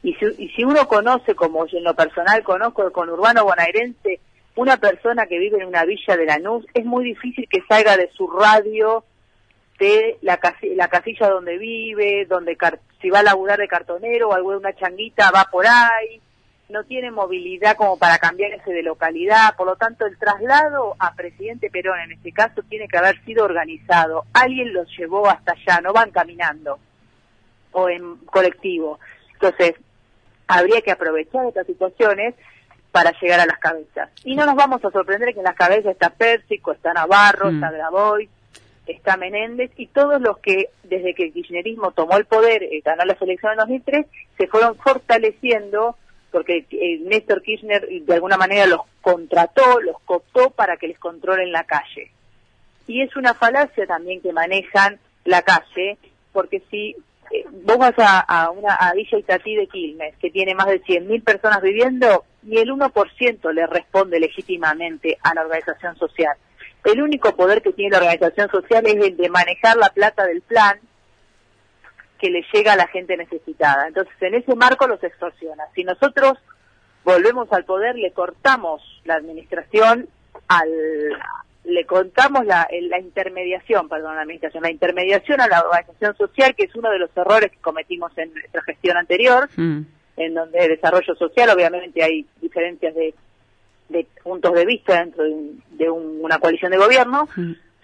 Y 0.04 0.14
si, 0.16 0.26
y 0.38 0.50
si 0.50 0.64
uno 0.64 0.88
conoce, 0.88 1.34
como 1.36 1.66
yo 1.66 1.78
en 1.78 1.84
lo 1.86 1.96
personal 1.96 2.44
conozco 2.44 2.92
con 2.92 3.10
urbano 3.10 3.44
bonaerense, 3.46 4.20
una 4.56 4.78
persona 4.78 5.26
que 5.26 5.40
vive 5.40 5.58
en 5.58 5.68
una 5.68 5.84
villa 5.86 6.16
de 6.16 6.26
Lanús, 6.26 6.66
es 6.74 6.86
muy 6.86 7.06
difícil 7.06 7.48
que 7.50 7.64
salga 7.68 7.98
de 7.98 8.10
su 8.12 8.28
radio 8.28 9.04
de 9.80 10.18
la, 10.22 10.40
la 10.76 10.88
casilla 10.88 11.30
donde 11.30 11.58
vive, 11.58 12.26
donde 12.26 12.58
si 13.02 13.10
va 13.10 13.20
a 13.20 13.24
laburar 13.24 13.60
de 13.60 13.68
cartonero 13.68 14.30
o 14.30 14.34
alguna 14.34 14.74
changuita 14.74 15.32
va 15.32 15.46
por 15.52 15.66
ahí, 15.68 16.22
no 16.70 16.84
tiene 16.84 17.12
movilidad 17.12 17.76
como 17.76 17.98
para 17.98 18.18
cambiarse 18.18 18.72
de 18.72 18.82
localidad, 18.82 19.56
por 19.56 19.68
lo 19.68 19.76
tanto 19.76 20.06
el 20.06 20.18
traslado 20.18 20.96
a 20.98 21.14
presidente 21.14 21.70
Perón 21.70 22.00
en 22.00 22.14
este 22.14 22.32
caso 22.32 22.64
tiene 22.64 22.88
que 22.88 22.98
haber 22.98 23.24
sido 23.24 23.46
organizado, 23.46 24.26
alguien 24.34 24.74
los 24.74 24.88
llevó 24.98 25.30
hasta 25.30 25.54
allá, 25.54 25.82
no 25.82 25.94
van 25.94 26.12
caminando 26.12 26.80
o 27.72 27.90
en 27.90 28.16
colectivo. 28.26 29.00
Entonces, 29.34 29.74
habría 30.48 30.82
que 30.82 30.92
aprovechar 30.92 31.46
estas 31.46 31.68
situaciones 31.68 32.34
para 32.92 33.12
llegar 33.20 33.42
a 33.42 33.46
las 33.46 33.60
cabezas. 33.60 34.10
Y 34.24 34.36
no 34.36 34.46
nos 34.46 34.56
vamos 34.56 34.84
a 34.86 34.90
sorprender 34.90 35.34
que 35.34 35.40
en 35.40 35.46
las 35.46 35.56
cabezas 35.56 35.92
está 35.92 36.10
Pérsico, 36.10 36.72
está 36.72 36.94
Navarro, 36.94 37.52
mm. 37.52 37.56
está 37.56 37.72
Grabois, 37.72 38.30
está 38.88 39.18
Menéndez 39.18 39.72
y 39.78 39.88
todos 39.88 40.22
los 40.22 40.38
que 40.40 40.70
desde 40.84 41.14
que 41.14 41.26
el 41.26 41.34
kirchnerismo 41.34 41.92
tomó 41.92 42.18
el 42.18 42.26
poder 42.26 42.64
y 42.64 42.82
ganó 42.82 43.04
la 43.06 43.18
elecciones 43.20 43.58
en 43.58 43.58
2003 43.58 44.06
se 44.38 44.48
fueron 44.48 44.76
fortaleciendo 44.76 45.98
porque 46.36 46.66
eh, 46.70 47.00
Néstor 47.00 47.42
Kirchner 47.42 47.88
de 47.88 48.14
alguna 48.14 48.36
manera 48.36 48.66
los 48.66 48.82
contrató, 49.00 49.80
los 49.80 49.98
cooptó 50.02 50.50
para 50.50 50.76
que 50.76 50.90
les 50.90 51.00
controlen 51.00 51.54
la 51.54 51.64
calle. 51.64 52.12
Y 52.88 53.02
es 53.02 53.16
una 53.16 53.34
falacia 53.34 53.88
también 53.88 54.22
que 54.22 54.34
manejan 54.34 55.00
la 55.24 55.44
calle, 55.44 55.98
porque 56.34 56.62
si 56.70 56.90
eh, 57.32 57.46
vos 57.64 57.78
vas 57.78 57.94
a, 57.98 58.52
una 58.52 58.76
a 58.76 58.94
Villa 58.94 59.18
Itatí 59.18 59.56
de 59.56 59.68
Quilmes, 59.68 60.18
que 60.18 60.30
tiene 60.30 60.54
más 60.56 60.68
de 60.68 60.84
100.000 60.84 61.24
personas 61.24 61.62
viviendo, 61.62 62.26
ni 62.44 62.58
el 62.58 62.70
1% 62.70 63.54
le 63.54 63.68
responde 63.68 64.20
legítimamente 64.20 65.18
a 65.24 65.34
la 65.34 65.42
organización 65.44 65.96
social. 65.96 66.36
El 66.86 67.02
único 67.02 67.36
poder 67.36 67.62
que 67.62 67.74
tiene 67.74 67.92
la 67.92 67.98
organización 67.98 68.50
social 68.50 68.86
es 68.86 69.04
el 69.04 69.18
de 69.18 69.30
manejar 69.30 69.76
la 69.76 69.90
plata 69.90 70.26
del 70.26 70.42
plan 70.42 70.80
que 72.20 72.30
le 72.30 72.46
llega 72.54 72.74
a 72.74 72.78
la 72.78 72.88
gente 72.88 73.18
necesitada. 73.18 73.88
Entonces, 73.88 74.14
en 74.22 74.36
ese 74.36 74.56
marco 74.56 74.88
los 74.88 75.04
extorsiona. 75.04 75.64
Si 75.74 75.84
nosotros 75.84 76.38
volvemos 77.04 77.52
al 77.52 77.66
poder, 77.66 77.96
le 77.96 78.12
cortamos 78.12 78.82
la 79.04 79.16
administración 79.16 80.08
al, 80.48 80.70
le 81.64 81.86
contamos 81.86 82.46
la, 82.46 82.68
la 82.90 83.00
intermediación, 83.00 83.90
perdón, 83.90 84.16
la 84.16 84.22
administración, 84.22 84.64
la 84.64 84.72
intermediación 84.72 85.42
a 85.42 85.48
la 85.48 85.62
organización 85.62 86.16
social, 86.16 86.56
que 86.56 86.66
es 86.66 86.76
uno 86.76 86.92
de 86.92 87.00
los 87.00 87.10
errores 87.18 87.52
que 87.52 87.58
cometimos 87.58 88.16
en 88.18 88.32
nuestra 88.32 88.62
gestión 88.62 88.98
anterior, 88.98 89.50
mm. 89.56 89.82
en 90.18 90.34
donde 90.34 90.60
el 90.60 90.70
desarrollo 90.70 91.16
social, 91.16 91.50
obviamente 91.50 92.04
hay 92.04 92.26
diferencias 92.42 92.94
de, 92.94 93.16
de 93.90 94.08
puntos 94.24 94.54
de 94.54 94.66
vista 94.66 95.00
dentro 95.00 95.24
de, 95.24 95.90
una 95.90 96.40
coalición 96.40 96.72
de 96.72 96.78
gobierno, 96.78 97.28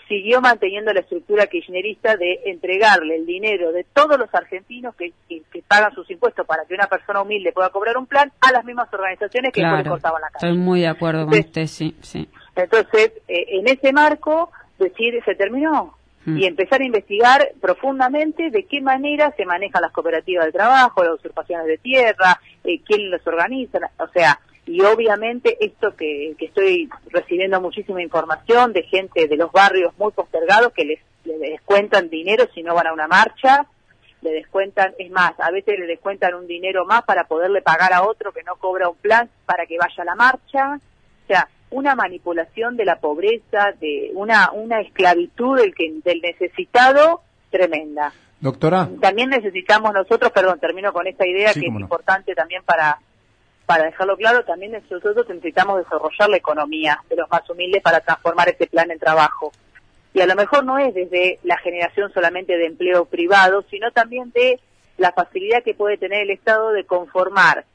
siguió 0.08 0.42
manteniendo 0.42 0.92
la 0.92 1.00
estructura 1.00 1.48
kirchnerista 1.48 2.18
de 2.18 2.42
entregarle 2.46 3.16
el 3.16 3.26
dinero 3.26 3.72
de 3.72 3.86
todos 3.94 4.20
los 4.20 4.28
argentinos 4.34 4.94
que, 4.96 5.14
que, 5.30 5.42
pagan 5.68 5.94
sus 5.96 6.10
impuestos 6.12 6.46
para 6.46 6.66
que 6.66 6.74
una 6.74 6.88
persona 6.88 7.22
humilde 7.22 7.54
pueda 7.54 7.70
cobrar 7.70 7.98
un 7.98 8.08
plan 8.08 8.30
a 8.42 8.52
las 8.52 8.66
mismas 8.66 8.94
organizaciones 8.94 9.54
que 9.54 9.62
le 9.62 9.84
cortaban 9.88 10.22
la 10.22 10.28
cara. 10.28 10.48
Estoy 10.50 10.58
muy 10.58 10.82
de 10.82 10.88
acuerdo 10.88 11.26
con 11.26 11.40
usted, 11.40 11.66
sí, 11.68 11.96
sí. 12.02 12.28
Entonces, 12.58 13.14
eh, 13.30 13.46
en 13.48 13.70
ese 13.70 13.94
marco, 13.94 14.52
decir, 14.78 15.22
se 15.24 15.36
terminó. 15.36 15.96
Mm. 16.26 16.38
Y 16.38 16.46
empezar 16.46 16.82
a 16.82 16.86
investigar 16.86 17.54
profundamente 17.62 18.52
de 18.52 18.66
qué 18.66 18.82
manera 18.82 19.34
se 19.38 19.46
manejan 19.46 19.82
las 19.82 19.92
cooperativas 19.92 20.46
de 20.46 20.52
trabajo, 20.52 21.04
las 21.04 21.16
usurpaciones 21.16 21.66
de 21.68 21.78
tierra, 21.78 22.40
eh, 22.64 22.82
quién 22.86 23.10
los 23.10 23.26
organiza, 23.26 23.80
o 23.98 24.08
sea, 24.10 24.40
y 24.72 24.82
obviamente 24.82 25.58
esto 25.60 25.96
que, 25.96 26.34
que 26.38 26.46
estoy 26.46 26.90
recibiendo 27.10 27.60
muchísima 27.60 28.02
información 28.02 28.72
de 28.72 28.84
gente 28.84 29.28
de 29.28 29.36
los 29.36 29.52
barrios 29.52 29.94
muy 29.98 30.12
postergados 30.14 30.72
que 30.72 30.86
les, 30.86 31.00
les 31.26 31.40
descuentan 31.40 32.10
dinero 32.10 32.46
si 32.54 32.64
no 32.64 32.74
van 32.74 32.88
a 32.88 32.94
una 32.94 33.08
marcha, 33.08 33.66
le 34.22 34.32
descuentan, 34.32 34.94
es 34.98 35.12
más, 35.12 35.34
a 35.40 35.52
veces 35.52 35.78
le 35.78 35.88
descuentan 35.88 36.36
un 36.36 36.48
dinero 36.48 36.86
más 36.86 37.04
para 37.04 37.26
poderle 37.26 37.62
pagar 37.62 37.92
a 37.92 38.04
otro 38.04 38.32
que 38.32 38.44
no 38.44 38.56
cobra 38.56 38.88
un 38.88 38.96
plan 38.96 39.30
para 39.46 39.66
que 39.66 39.78
vaya 39.78 40.04
a 40.04 40.06
la 40.06 40.16
marcha. 40.16 40.80
O 41.24 41.28
sea, 41.28 41.50
una 41.72 41.96
manipulación 41.96 42.78
de 42.78 42.86
la 42.86 43.00
pobreza, 43.00 43.74
de 43.80 44.12
una, 44.14 44.52
una 44.52 44.80
esclavitud 44.80 45.58
del, 45.58 45.74
que, 45.76 45.92
del 46.04 46.22
necesitado 46.22 47.22
tremenda. 47.50 48.14
Doctora. 48.40 48.90
También 49.02 49.30
necesitamos 49.30 49.94
nosotros, 49.94 50.32
perdón, 50.32 50.60
termino 50.60 50.94
con 50.94 51.08
esta 51.08 51.28
idea 51.28 51.54
que 51.54 51.60
es 51.60 51.66
importante 51.66 52.34
también 52.34 52.64
para, 52.64 53.00
para 53.66 53.86
dejarlo 53.86 54.18
claro, 54.18 54.44
también 54.44 54.74
nosotros 54.74 55.28
necesitamos 55.30 55.78
desarrollar 55.78 56.30
la 56.30 56.38
economía 56.38 57.00
de 57.10 57.16
los 57.16 57.30
más 57.30 57.50
humildes 57.50 57.82
para 57.82 58.02
transformar 58.02 58.50
ese 58.50 58.68
plan 58.68 58.92
en 58.92 59.00
trabajo. 59.00 59.52
Y 60.14 60.20
a 60.20 60.26
lo 60.26 60.36
mejor 60.36 60.66
no 60.66 60.78
es 60.78 60.94
desde 60.94 61.40
la 61.44 61.58
generación 61.58 62.12
solamente 62.14 62.58
de 62.58 62.66
empleo 62.66 63.06
privado, 63.06 63.64
sino 63.70 63.92
también 63.92 64.32
de 64.32 64.60
la 64.98 65.14
facilidad 65.14 65.64
que 65.64 65.74
puede 65.74 65.98
tener 65.98 66.24
el 66.24 66.32
Estado 66.32 66.72
de 66.72 66.86
conformar 66.86 67.66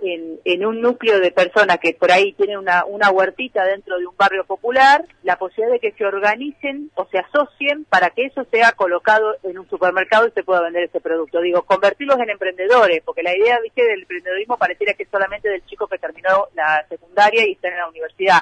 en, 0.00 0.66
un 0.66 0.80
núcleo 0.80 1.20
de 1.20 1.30
personas 1.30 1.78
que 1.78 1.94
por 1.94 2.10
ahí 2.10 2.32
tienen 2.32 2.58
una, 2.58 2.84
una 2.84 3.10
huertita 3.10 3.64
dentro 3.64 3.98
de 3.98 4.06
un 4.06 4.16
barrio 4.16 4.44
popular, 4.44 5.04
la 5.22 5.36
posibilidad 5.36 5.72
de 5.72 5.80
que 5.80 5.92
se 5.92 6.04
organicen 6.04 6.90
o 6.94 7.06
se 7.06 7.18
asocien 7.18 7.84
para 7.84 8.10
que 8.10 8.26
eso 8.26 8.46
sea 8.50 8.72
colocado 8.72 9.36
en 9.42 9.58
un 9.58 9.68
supermercado 9.68 10.26
y 10.28 10.32
se 10.32 10.44
pueda 10.44 10.62
vender 10.62 10.84
ese 10.84 11.00
producto. 11.00 11.40
Digo, 11.40 11.62
convertirlos 11.62 12.18
en 12.18 12.30
emprendedores, 12.30 13.02
porque 13.04 13.22
la 13.22 13.36
idea 13.36 13.58
¿viste, 13.60 13.82
del 13.84 14.02
emprendedorismo 14.02 14.56
pareciera 14.56 14.94
que 14.94 15.04
es 15.04 15.10
solamente 15.10 15.48
del 15.48 15.64
chico 15.66 15.86
que 15.86 15.98
terminó 15.98 16.48
la 16.54 16.84
secundaria 16.88 17.46
y 17.46 17.52
está 17.52 17.68
en 17.68 17.76
la 17.76 17.88
universidad. 17.88 18.40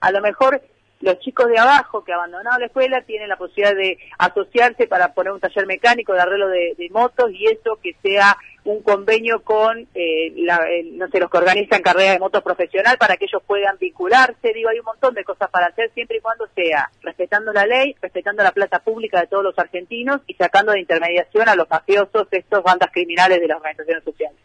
A 0.00 0.10
lo 0.10 0.20
mejor 0.20 0.60
los 1.02 1.18
chicos 1.18 1.48
de 1.48 1.58
abajo 1.58 2.04
que 2.04 2.12
abandonado 2.12 2.58
la 2.60 2.66
escuela 2.66 3.02
tienen 3.02 3.28
la 3.28 3.36
posibilidad 3.36 3.74
de 3.74 3.98
asociarse 4.18 4.86
para 4.86 5.12
poner 5.12 5.32
un 5.32 5.40
taller 5.40 5.66
mecánico 5.66 6.14
de 6.14 6.20
arreglo 6.20 6.48
de, 6.48 6.88
motos 6.92 7.30
y 7.32 7.46
eso 7.46 7.78
que 7.82 7.94
sea 8.02 8.36
un 8.64 8.82
convenio 8.82 9.42
con, 9.42 9.88
eh, 9.94 10.32
no 10.92 11.08
sé, 11.08 11.18
los 11.18 11.30
que 11.30 11.38
organizan 11.38 11.82
carreras 11.82 12.14
de 12.14 12.20
motos 12.20 12.42
profesional 12.42 12.98
para 12.98 13.16
que 13.16 13.24
ellos 13.24 13.42
puedan 13.46 13.76
vincularse. 13.78 14.52
Digo, 14.52 14.68
hay 14.68 14.78
un 14.78 14.84
montón 14.84 15.14
de 15.14 15.24
cosas 15.24 15.50
para 15.50 15.66
hacer 15.66 15.90
siempre 15.94 16.18
y 16.18 16.20
cuando 16.20 16.46
sea 16.54 16.90
respetando 17.02 17.52
la 17.52 17.66
ley, 17.66 17.96
respetando 18.00 18.42
la 18.42 18.52
plata 18.52 18.80
pública 18.80 19.20
de 19.20 19.26
todos 19.26 19.42
los 19.42 19.58
argentinos 19.58 20.20
y 20.26 20.34
sacando 20.34 20.72
de 20.72 20.80
intermediación 20.80 21.48
a 21.48 21.56
los 21.56 21.68
mafiosos, 21.68 22.28
estos 22.30 22.62
bandas 22.62 22.90
criminales 22.92 23.40
de 23.40 23.48
las 23.48 23.56
organizaciones 23.56 24.04
sociales. 24.04 24.38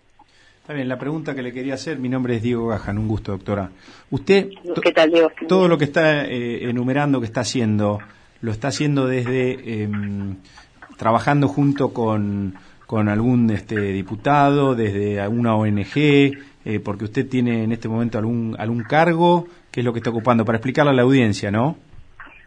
Está 0.68 0.76
bien, 0.76 0.90
la 0.90 1.00
pregunta 1.00 1.34
que 1.34 1.42
le 1.42 1.54
quería 1.54 1.76
hacer, 1.76 1.98
mi 1.98 2.10
nombre 2.10 2.36
es 2.36 2.44
Diego 2.44 2.68
Gajan, 2.68 2.98
un 2.98 3.08
gusto, 3.08 3.32
doctora. 3.32 3.70
Usted, 4.12 4.50
¿Qué 4.84 4.92
tal, 4.92 5.10
Diego? 5.12 5.32
todo 5.48 5.70
lo 5.70 5.78
que 5.78 5.86
está 5.86 6.26
eh, 6.26 6.70
enumerando 6.70 7.22
que 7.22 7.26
está 7.26 7.40
haciendo, 7.40 8.00
lo 8.42 8.52
está 8.52 8.68
haciendo 8.68 9.08
desde 9.08 9.84
em, 9.84 10.36
trabajando 10.98 11.48
junto 11.48 11.94
con, 11.94 12.56
con 12.86 13.08
algún 13.08 13.50
este, 13.50 13.80
diputado, 13.80 14.76
desde 14.76 15.22
alguna 15.22 15.56
ONG, 15.56 15.96
eh, 15.96 16.82
porque 16.84 17.06
usted 17.06 17.30
tiene 17.30 17.64
en 17.64 17.72
este 17.72 17.88
momento 17.88 18.18
algún, 18.18 18.54
algún 18.60 18.84
cargo, 18.84 19.48
¿qué 19.72 19.80
es 19.80 19.86
lo 19.86 19.94
que 19.94 20.00
está 20.00 20.10
ocupando? 20.10 20.44
Para 20.44 20.58
explicarle 20.58 20.92
a 20.92 20.96
la 20.96 21.04
audiencia, 21.04 21.50
¿no? 21.50 21.78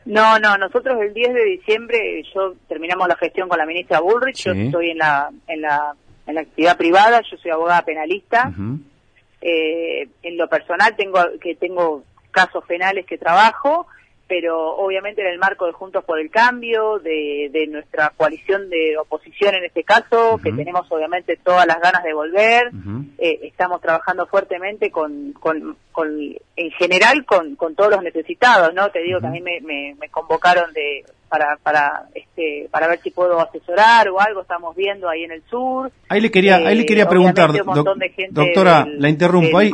No, 0.04 0.38
no, 0.38 0.58
nosotros 0.58 1.00
el 1.00 1.14
10 1.14 1.32
de 1.32 1.44
diciembre, 1.46 2.22
yo 2.34 2.52
terminamos 2.68 3.08
la 3.08 3.16
gestión 3.16 3.48
con 3.48 3.56
la 3.56 3.64
ministra 3.64 4.00
Bullrich, 4.00 4.44
yo 4.44 4.52
estoy 4.52 4.90
en 4.90 4.98
la, 4.98 5.30
en 5.48 5.62
la 5.62 5.94
en 6.30 6.36
la 6.36 6.40
actividad 6.42 6.76
privada, 6.76 7.20
yo 7.30 7.36
soy 7.36 7.50
abogada 7.50 7.82
penalista. 7.84 8.52
eh, 9.42 10.08
en 10.22 10.36
lo 10.36 10.48
personal 10.48 10.94
tengo 10.96 11.18
que 11.40 11.54
tengo 11.54 12.04
casos 12.30 12.64
penales 12.66 13.06
que 13.06 13.16
trabajo, 13.18 13.86
pero 14.28 14.76
obviamente 14.76 15.22
en 15.22 15.26
el 15.28 15.38
marco 15.38 15.66
de 15.66 15.72
Juntos 15.72 16.04
por 16.04 16.20
el 16.20 16.30
Cambio, 16.30 16.98
de, 17.00 17.48
de 17.50 17.66
nuestra 17.66 18.10
coalición 18.16 18.70
de 18.70 18.96
oposición 18.98 19.54
en 19.56 19.64
este 19.64 19.82
caso, 19.82 20.38
que 20.42 20.52
tenemos 20.52 20.86
obviamente 20.92 21.36
todas 21.42 21.66
las 21.66 21.80
ganas 21.80 22.04
de 22.04 22.12
volver, 22.12 22.70
eh, 23.18 23.40
estamos 23.42 23.80
trabajando 23.80 24.26
fuertemente 24.26 24.90
con, 24.92 25.32
con, 25.32 25.76
con 25.90 26.06
en 26.56 26.70
general 26.72 27.24
con, 27.26 27.56
con 27.56 27.74
todos 27.74 27.90
los 27.90 28.02
necesitados, 28.02 28.72
¿no? 28.74 28.90
Te 28.90 29.02
digo 29.02 29.20
que 29.20 29.26
a 29.26 29.30
mí 29.30 29.40
me, 29.40 29.60
me, 29.62 29.96
me 29.98 30.08
convocaron 30.10 30.72
de 30.74 31.04
para 31.30 31.56
para 31.62 32.08
este 32.14 32.68
para 32.70 32.88
ver 32.88 33.00
si 33.00 33.10
puedo 33.10 33.40
asesorar 33.40 34.08
o 34.08 34.20
algo. 34.20 34.42
Estamos 34.42 34.76
viendo 34.76 35.08
ahí 35.08 35.22
en 35.22 35.32
el 35.32 35.42
sur. 35.48 35.90
Ahí 36.08 36.20
le 36.20 36.30
quería 36.30 36.56
ahí 36.56 36.76
le 36.76 36.84
quería 36.84 37.04
eh, 37.04 37.08
preguntar 37.08 37.52
doctora 38.30 38.86
la 38.86 39.08
interrumpo. 39.08 39.58
ahí, 39.58 39.72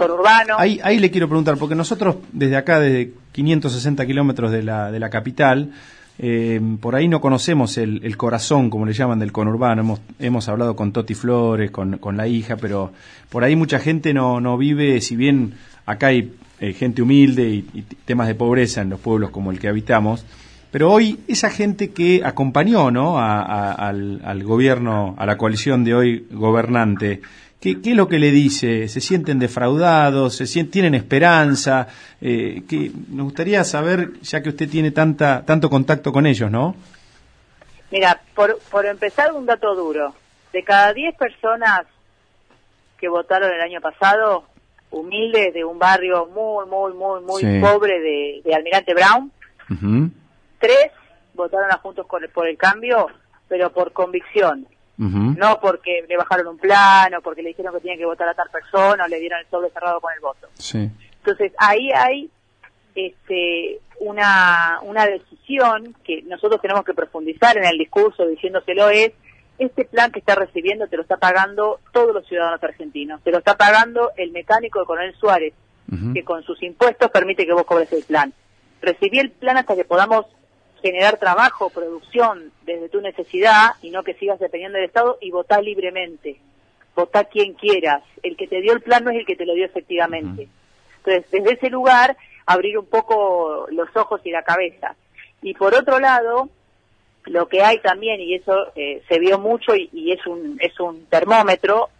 ahí, 0.58 0.80
ahí 0.84 0.98
le 0.98 1.10
quiero 1.10 1.26
preguntar 1.28 1.56
porque 1.56 1.74
nosotros 1.74 2.16
desde 2.32 2.56
acá 2.56 2.78
desde 2.78 3.12
560 3.32 4.06
kilómetros 4.06 4.52
de 4.52 4.62
la 4.62 4.92
de 4.92 5.00
la 5.00 5.10
capital 5.10 5.72
eh, 6.18 6.60
por 6.80 6.94
ahí 6.94 7.08
no 7.08 7.20
conocemos 7.20 7.76
el, 7.76 8.00
el, 8.02 8.16
corazón, 8.16 8.70
como 8.70 8.86
le 8.86 8.94
llaman, 8.94 9.18
del 9.18 9.32
conurbano. 9.32 9.82
Hemos, 9.82 10.00
hemos 10.18 10.48
hablado 10.48 10.74
con 10.74 10.92
Toti 10.92 11.14
Flores, 11.14 11.70
con, 11.70 11.98
con 11.98 12.16
la 12.16 12.26
hija, 12.26 12.56
pero 12.56 12.92
por 13.28 13.44
ahí 13.44 13.54
mucha 13.54 13.78
gente 13.78 14.14
no, 14.14 14.40
no 14.40 14.56
vive, 14.56 15.00
si 15.02 15.14
bien 15.14 15.54
acá 15.84 16.08
hay 16.08 16.32
eh, 16.58 16.72
gente 16.72 17.02
humilde 17.02 17.42
y, 17.42 17.66
y, 17.74 17.82
temas 17.82 18.28
de 18.28 18.34
pobreza 18.34 18.80
en 18.80 18.88
los 18.88 19.00
pueblos 19.00 19.28
como 19.30 19.50
el 19.50 19.58
que 19.58 19.68
habitamos, 19.68 20.24
pero 20.70 20.90
hoy 20.92 21.20
esa 21.28 21.50
gente 21.50 21.92
que 21.92 22.22
acompañó 22.24 22.90
¿no? 22.90 23.18
al, 23.18 24.42
gobierno, 24.44 25.14
a 25.18 25.26
la 25.26 25.38
coalición 25.38 25.84
de 25.84 25.94
hoy 25.94 26.26
gobernante, 26.30 27.20
¿qué, 27.60 27.78
es 27.82 27.96
lo 27.96 28.08
que 28.08 28.18
le 28.18 28.30
dice? 28.30 28.88
¿Se 28.88 29.00
sienten 29.00 29.38
defraudados? 29.38 30.36
¿Se 30.36 30.46
sienten, 30.46 30.72
¿Tienen 30.72 30.94
esperanza? 30.94 31.88
Eh, 32.20 32.62
que 32.68 32.90
nos 33.08 33.24
gustaría 33.24 33.64
saber, 33.64 34.20
ya 34.22 34.42
que 34.42 34.50
usted 34.50 34.68
tiene 34.68 34.90
tanta, 34.90 35.44
tanto 35.44 35.70
contacto 35.70 36.12
con 36.12 36.26
ellos, 36.26 36.50
¿no? 36.50 36.76
Mira, 37.90 38.20
por, 38.34 38.58
por 38.70 38.86
empezar 38.86 39.32
un 39.32 39.46
dato 39.46 39.74
duro. 39.74 40.14
De 40.52 40.62
cada 40.62 40.92
10 40.92 41.16
personas 41.16 41.86
que 42.98 43.08
votaron 43.08 43.52
el 43.52 43.60
año 43.60 43.80
pasado, 43.80 44.44
humildes 44.90 45.52
de 45.54 45.64
un 45.64 45.78
barrio 45.78 46.26
muy, 46.26 46.66
muy, 46.66 46.92
muy, 46.94 47.22
muy 47.22 47.60
pobre 47.60 48.00
de, 48.00 48.54
Almirante 48.54 48.94
Brown, 48.94 49.30
tres 50.58 50.90
votaron 51.34 51.70
a 51.70 51.78
Juntos 51.78 52.06
por 52.06 52.48
el 52.48 52.56
Cambio, 52.56 53.08
pero 53.48 53.70
por 53.72 53.92
convicción. 53.92 54.66
No 54.98 55.60
porque 55.60 56.06
le 56.08 56.16
bajaron 56.16 56.46
un 56.46 56.58
plano, 56.58 57.20
porque 57.20 57.42
le 57.42 57.50
dijeron 57.50 57.74
que 57.74 57.80
tenía 57.80 57.98
que 57.98 58.06
votar 58.06 58.28
a 58.28 58.34
tal 58.34 58.48
persona 58.48 59.04
o 59.04 59.08
le 59.08 59.20
dieron 59.20 59.40
el 59.40 59.46
sobre 59.50 59.68
cerrado 59.70 60.00
con 60.00 60.12
el 60.14 60.20
voto. 60.20 60.48
Entonces 61.18 61.52
ahí 61.58 61.90
hay 61.92 62.30
este, 62.94 63.80
una, 64.00 64.78
una 64.82 65.06
decisión 65.06 65.94
que 66.02 66.22
nosotros 66.22 66.62
tenemos 66.62 66.82
que 66.84 66.94
profundizar 66.94 67.58
en 67.58 67.64
el 67.64 67.76
discurso 67.76 68.26
diciéndoselo 68.26 68.88
es 68.88 69.12
este 69.58 69.84
plan 69.84 70.10
que 70.12 70.20
está 70.20 70.34
recibiendo 70.34 70.86
te 70.86 70.96
lo 70.96 71.02
está 71.02 71.18
pagando 71.18 71.80
todos 71.92 72.14
los 72.14 72.26
ciudadanos 72.26 72.62
argentinos, 72.62 73.22
te 73.22 73.30
lo 73.30 73.38
está 73.38 73.56
pagando 73.56 74.12
el 74.16 74.30
mecánico 74.30 74.80
de 74.80 74.86
Coronel 74.86 75.14
Suárez, 75.16 75.52
que 76.14 76.24
con 76.24 76.42
sus 76.42 76.62
impuestos 76.62 77.10
permite 77.10 77.46
que 77.46 77.52
vos 77.52 77.64
cobres 77.64 77.92
el 77.92 78.02
plan. 78.02 78.32
Recibí 78.82 79.18
el 79.18 79.30
plan 79.30 79.56
hasta 79.56 79.76
que 79.76 79.84
podamos 79.84 80.26
generar 80.82 81.18
trabajo, 81.18 81.70
producción 81.70 82.52
desde 82.62 82.88
tu 82.88 83.00
necesidad 83.00 83.70
y 83.82 83.90
no 83.90 84.02
que 84.02 84.14
sigas 84.14 84.38
dependiendo 84.38 84.76
del 84.76 84.86
Estado 84.86 85.18
y 85.20 85.30
votar 85.30 85.62
libremente. 85.62 86.36
Votá 86.94 87.24
quien 87.24 87.54
quieras. 87.54 88.02
El 88.22 88.36
que 88.36 88.46
te 88.46 88.60
dio 88.60 88.72
el 88.72 88.80
plan 88.80 89.04
no 89.04 89.10
es 89.10 89.18
el 89.18 89.26
que 89.26 89.36
te 89.36 89.46
lo 89.46 89.54
dio 89.54 89.66
efectivamente. 89.66 90.48
Entonces, 90.98 91.30
desde 91.30 91.54
ese 91.54 91.70
lugar, 91.70 92.16
abrir 92.46 92.78
un 92.78 92.86
poco 92.86 93.66
los 93.70 93.94
ojos 93.96 94.20
y 94.24 94.30
la 94.30 94.42
cabeza. 94.42 94.94
Y 95.42 95.54
por 95.54 95.74
otro 95.74 95.98
lado, 96.00 96.48
lo 97.26 97.48
que 97.48 97.62
hay 97.62 97.78
también, 97.80 98.20
y 98.20 98.34
eso 98.34 98.72
eh, 98.76 99.02
se 99.08 99.18
vio 99.18 99.38
mucho 99.38 99.74
y, 99.74 100.12
es, 100.12 100.26
un, 100.26 100.56
es 100.60 100.78
un 100.80 101.06
termómetro, 101.06 101.90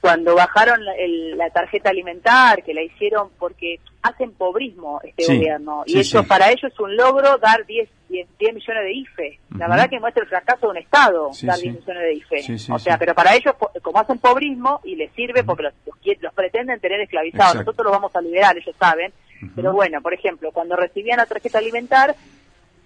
cuando 0.00 0.34
bajaron 0.34 0.80
la, 0.84 1.50
tarjeta 1.50 1.90
alimentar, 1.90 2.62
que 2.62 2.74
la 2.74 2.82
hicieron 2.82 3.30
porque 3.38 3.78
hacen 4.02 4.32
pobrismo 4.32 5.00
este 5.04 5.26
gobierno, 5.26 5.84
y 5.86 6.00
eso 6.00 6.24
para 6.24 6.50
ellos 6.50 6.72
es 6.72 6.80
un 6.80 6.96
logro 6.96 7.38
dar 7.38 7.64
10, 7.64 7.88
10, 8.08 8.28
millones 8.54 8.84
de 8.84 8.92
IFE. 8.92 9.38
La 9.56 9.68
verdad 9.68 9.88
que 9.88 10.00
muestra 10.00 10.22
el 10.22 10.28
fracaso 10.28 10.66
de 10.66 10.70
un 10.72 10.76
Estado 10.78 11.30
dar 11.42 11.58
10 11.58 11.74
millones 11.74 12.02
de 12.02 12.14
IFE. 12.14 12.72
o 12.72 12.78
sea, 12.78 12.98
pero 12.98 13.14
para 13.14 13.34
ellos, 13.34 13.54
como 13.80 13.98
hacen 13.98 14.18
pobrismo, 14.18 14.80
y 14.84 14.96
les 14.96 15.12
sirve 15.12 15.44
porque 15.44 15.64
los, 15.64 15.74
los, 16.20 16.34
pretenden 16.34 16.80
tener 16.80 17.00
esclavizados, 17.00 17.56
nosotros 17.56 17.84
los 17.84 17.92
vamos 17.92 18.14
a 18.14 18.20
liberar, 18.20 18.56
ellos 18.56 18.74
saben. 18.78 19.12
Pero 19.56 19.72
bueno, 19.72 20.00
por 20.00 20.14
ejemplo, 20.14 20.50
cuando 20.52 20.76
recibían 20.76 21.16
la 21.16 21.26
tarjeta 21.26 21.58
alimentar, 21.58 22.14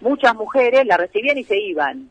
muchas 0.01 0.35
mujeres 0.35 0.87
la 0.87 0.97
recibían 0.97 1.39
y 1.39 1.45
se 1.45 1.59
iban. 1.59 2.11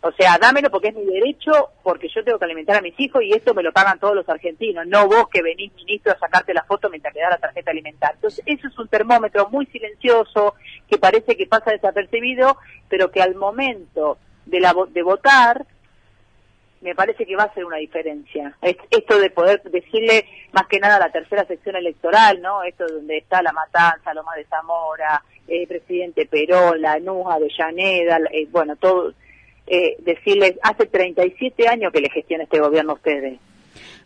O 0.00 0.12
sea, 0.12 0.38
dámelo 0.38 0.70
porque 0.70 0.88
es 0.88 0.94
mi 0.94 1.04
derecho, 1.04 1.70
porque 1.82 2.08
yo 2.08 2.22
tengo 2.22 2.38
que 2.38 2.44
alimentar 2.44 2.76
a 2.76 2.80
mis 2.80 2.98
hijos 3.00 3.20
y 3.22 3.32
esto 3.32 3.52
me 3.52 3.64
lo 3.64 3.72
pagan 3.72 3.98
todos 3.98 4.14
los 4.14 4.28
argentinos, 4.28 4.86
no 4.86 5.08
vos 5.08 5.28
que 5.28 5.42
venís, 5.42 5.72
ministro, 5.74 6.12
a 6.12 6.18
sacarte 6.18 6.54
la 6.54 6.62
foto 6.62 6.88
mientras 6.88 7.12
te 7.12 7.20
da 7.20 7.30
la 7.30 7.38
tarjeta 7.38 7.72
alimentar. 7.72 8.14
Entonces, 8.14 8.44
eso 8.46 8.68
es 8.68 8.78
un 8.78 8.86
termómetro 8.86 9.48
muy 9.48 9.66
silencioso 9.66 10.54
que 10.88 10.98
parece 10.98 11.36
que 11.36 11.46
pasa 11.46 11.72
desapercibido, 11.72 12.58
pero 12.88 13.10
que 13.10 13.22
al 13.22 13.34
momento 13.34 14.18
de, 14.46 14.60
la, 14.60 14.72
de 14.88 15.02
votar, 15.02 15.66
me 16.80 16.94
parece 16.94 17.26
que 17.26 17.34
va 17.34 17.44
a 17.44 17.54
ser 17.54 17.64
una 17.64 17.78
diferencia. 17.78 18.56
Esto 18.62 19.18
de 19.18 19.30
poder 19.30 19.62
decirle 19.64 20.26
más 20.52 20.68
que 20.68 20.78
nada 20.78 20.96
a 20.96 21.00
la 21.00 21.10
tercera 21.10 21.44
sección 21.44 21.74
electoral, 21.74 22.40
¿no? 22.40 22.62
Esto 22.62 22.86
donde 22.86 23.18
está 23.18 23.42
la 23.42 23.52
matanza, 23.52 24.14
Loma 24.14 24.36
de 24.36 24.44
Zamora, 24.44 25.24
eh, 25.48 25.66
presidente 25.66 26.26
Perón, 26.26 26.80
la 26.80 27.00
NUA, 27.00 27.34
Avellaneda, 27.34 28.20
eh, 28.30 28.46
bueno, 28.48 28.76
todo 28.76 29.12
eh, 29.70 29.96
decirles, 30.00 30.54
hace 30.62 30.86
37 30.86 31.68
años 31.68 31.92
que 31.92 32.00
le 32.00 32.10
gestiona 32.10 32.44
este 32.44 32.60
gobierno 32.60 32.92
a 32.92 32.94
ustedes. 32.94 33.38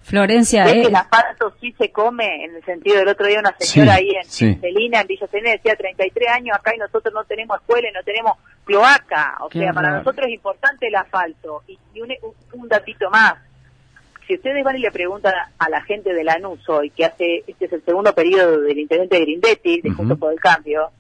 Florencia, 0.03 0.65
¿Es 0.65 0.73
que 0.73 0.89
el 0.89 0.97
asfalto 0.97 1.55
sí 1.61 1.73
se 1.79 1.91
come? 1.91 2.45
En 2.45 2.57
el 2.57 2.65
sentido 2.65 2.99
del 2.99 3.09
otro 3.09 3.27
día 3.27 3.39
una 3.39 3.55
señora 3.59 3.95
ahí 3.95 4.11
en 4.11 4.25
Celina, 4.25 5.01
en 5.01 5.07
Villa 5.07 5.29
Celina, 5.29 5.53
decía 5.53 5.77
33 5.77 6.29
años 6.29 6.57
acá 6.57 6.75
y 6.75 6.79
nosotros 6.79 7.15
no 7.15 7.25
tenemos 7.25 7.61
escuela 7.61 7.89
y 7.89 7.93
no 7.93 8.03
tenemos 8.03 8.37
cloaca. 8.65 9.37
O 9.41 9.51
sea, 9.51 9.73
para 9.73 9.99
nosotros 9.99 10.27
es 10.27 10.35
importante 10.35 10.89
el 10.89 10.97
asfalto. 10.97 11.63
Y, 11.69 11.79
un, 12.01 12.69
datito 12.69 13.11
más. 13.11 13.35
Si 14.27 14.35
ustedes 14.35 14.65
van 14.65 14.77
y 14.77 14.81
le 14.81 14.91
preguntan 14.91 15.35
a 15.59 15.69
la 15.69 15.83
gente 15.83 16.13
de 16.13 16.25
Lanús 16.25 16.69
hoy, 16.69 16.91
que 16.91 17.05
hace, 17.05 17.45
este 17.47 17.67
es 17.67 17.73
el 17.73 17.85
segundo 17.85 18.13
periodo 18.13 18.61
del 18.61 18.79
intendente 18.79 19.21
Grindetti, 19.21 19.83
de 19.83 19.91
Juntos 19.91 20.19
por 20.19 20.33
el 20.33 20.41
Cambio, 20.41 20.91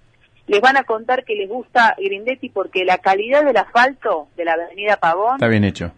les 0.47 0.61
van 0.61 0.77
a 0.77 0.85
contar 0.85 1.25
que 1.25 1.35
les 1.35 1.49
gusta 1.49 1.95
Grindetti 1.99 2.49
porque 2.49 2.85
la 2.85 2.99
calidad 2.99 3.45
del 3.45 3.57
asfalto 3.57 4.29
de 4.37 4.45
la 4.45 4.55
avenida 4.55 4.97
Pavón 4.97 5.35
está 5.35 5.49
bien 5.49 5.65
hecho. 5.65 5.93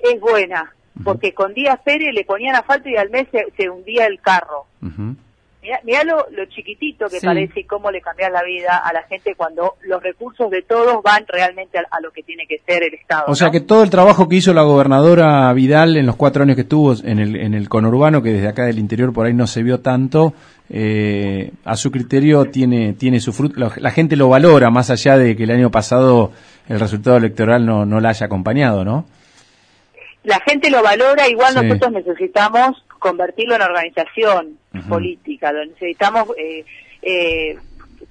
Es 0.00 0.20
buena, 0.20 0.74
porque 1.02 1.32
con 1.32 1.54
Díaz 1.54 1.80
Pérez 1.84 2.12
le 2.12 2.24
ponían 2.24 2.56
asfalto 2.56 2.88
y 2.88 2.96
al 2.96 3.10
mes 3.10 3.26
se, 3.56 3.70
hundía 3.70 4.06
el 4.06 4.20
carro. 4.20 4.66
Mirá, 5.82 6.04
lo, 6.04 6.26
chiquitito 6.46 7.06
que 7.08 7.20
parece 7.22 7.60
y 7.60 7.64
cómo 7.64 7.90
le 7.90 8.02
cambia 8.02 8.28
la 8.28 8.42
vida 8.42 8.76
a 8.76 8.92
la 8.92 9.02
gente 9.04 9.34
cuando 9.34 9.76
los 9.82 10.02
recursos 10.02 10.50
de 10.50 10.60
todos 10.60 11.02
van 11.02 11.24
realmente 11.26 11.78
a, 11.78 12.00
lo 12.00 12.10
que 12.10 12.22
tiene 12.22 12.46
que 12.46 12.60
ser 12.66 12.82
el 12.82 12.92
Estado. 12.92 13.24
O 13.28 13.34
sea 13.34 13.50
que 13.50 13.60
todo 13.60 13.82
el 13.82 13.88
trabajo 13.88 14.28
que 14.28 14.36
hizo 14.36 14.52
la 14.52 14.62
gobernadora 14.62 15.50
Vidal 15.54 15.96
en 15.96 16.04
los 16.04 16.16
cuatro 16.16 16.42
años 16.42 16.56
que 16.56 16.62
estuvo 16.62 16.94
en 17.02 17.18
el, 17.18 17.36
en 17.36 17.54
el 17.54 17.68
conurbano, 17.70 18.22
que 18.22 18.32
desde 18.32 18.48
acá 18.48 18.66
del 18.66 18.78
interior 18.78 19.12
por 19.14 19.26
ahí 19.26 19.32
no 19.32 19.46
se 19.46 19.62
vio 19.62 19.80
tanto, 19.80 20.34
eh, 20.68 21.50
a 21.64 21.76
su 21.76 21.90
criterio 21.90 22.44
tiene, 22.46 22.92
tiene 22.92 23.20
su 23.20 23.32
fruto. 23.32 23.70
La, 23.76 23.90
gente 23.90 24.16
lo 24.16 24.28
valora 24.28 24.70
más 24.70 24.90
allá 24.90 25.16
de 25.16 25.34
que 25.36 25.44
el 25.44 25.50
año 25.50 25.70
pasado 25.70 26.32
el 26.68 26.78
resultado 26.78 27.16
electoral 27.16 27.64
no, 27.64 27.86
no 27.86 28.00
la 28.00 28.10
haya 28.10 28.26
acompañado, 28.26 28.84
¿no? 28.84 29.06
La 30.24 30.40
gente 30.40 30.70
lo 30.70 30.82
valora, 30.82 31.28
igual 31.28 31.54
nosotros 31.54 31.92
necesitamos 31.92 32.82
convertirlo 33.04 33.54
en 33.54 33.60
organización 33.60 34.58
política, 34.88 35.52
lo 35.52 35.62
necesitamos 35.66 36.26
eh, 36.38 36.64
eh, 37.02 37.54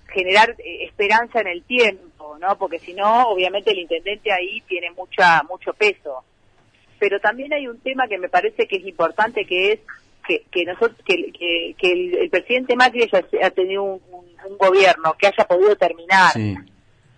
generar 0.09 0.51
eh, 0.59 0.85
esperanza 0.85 1.41
en 1.41 1.47
el 1.47 1.63
tiempo, 1.63 2.37
¿no? 2.39 2.55
Porque 2.59 2.77
si 2.77 2.93
no, 2.93 3.29
obviamente 3.29 3.71
el 3.71 3.79
intendente 3.79 4.31
ahí 4.31 4.61
tiene 4.67 4.91
mucha 4.91 5.41
mucho 5.49 5.73
peso. 5.73 6.23
Pero 6.99 7.19
también 7.19 7.51
hay 7.53 7.67
un 7.67 7.79
tema 7.79 8.07
que 8.07 8.19
me 8.19 8.29
parece 8.29 8.67
que 8.67 8.75
es 8.75 8.85
importante, 8.85 9.45
que 9.45 9.71
es 9.71 9.79
que, 10.27 10.43
que 10.51 10.63
nosotros 10.63 10.95
que, 11.03 11.73
que, 11.75 11.91
el, 11.91 12.29
presidente 12.29 12.75
Macri 12.75 13.09
haya, 13.11 13.49
tenido 13.49 13.83
un, 13.83 14.03
gobierno 14.59 15.15
que 15.17 15.27
haya 15.27 15.47
podido 15.47 15.75
terminar 15.75 16.33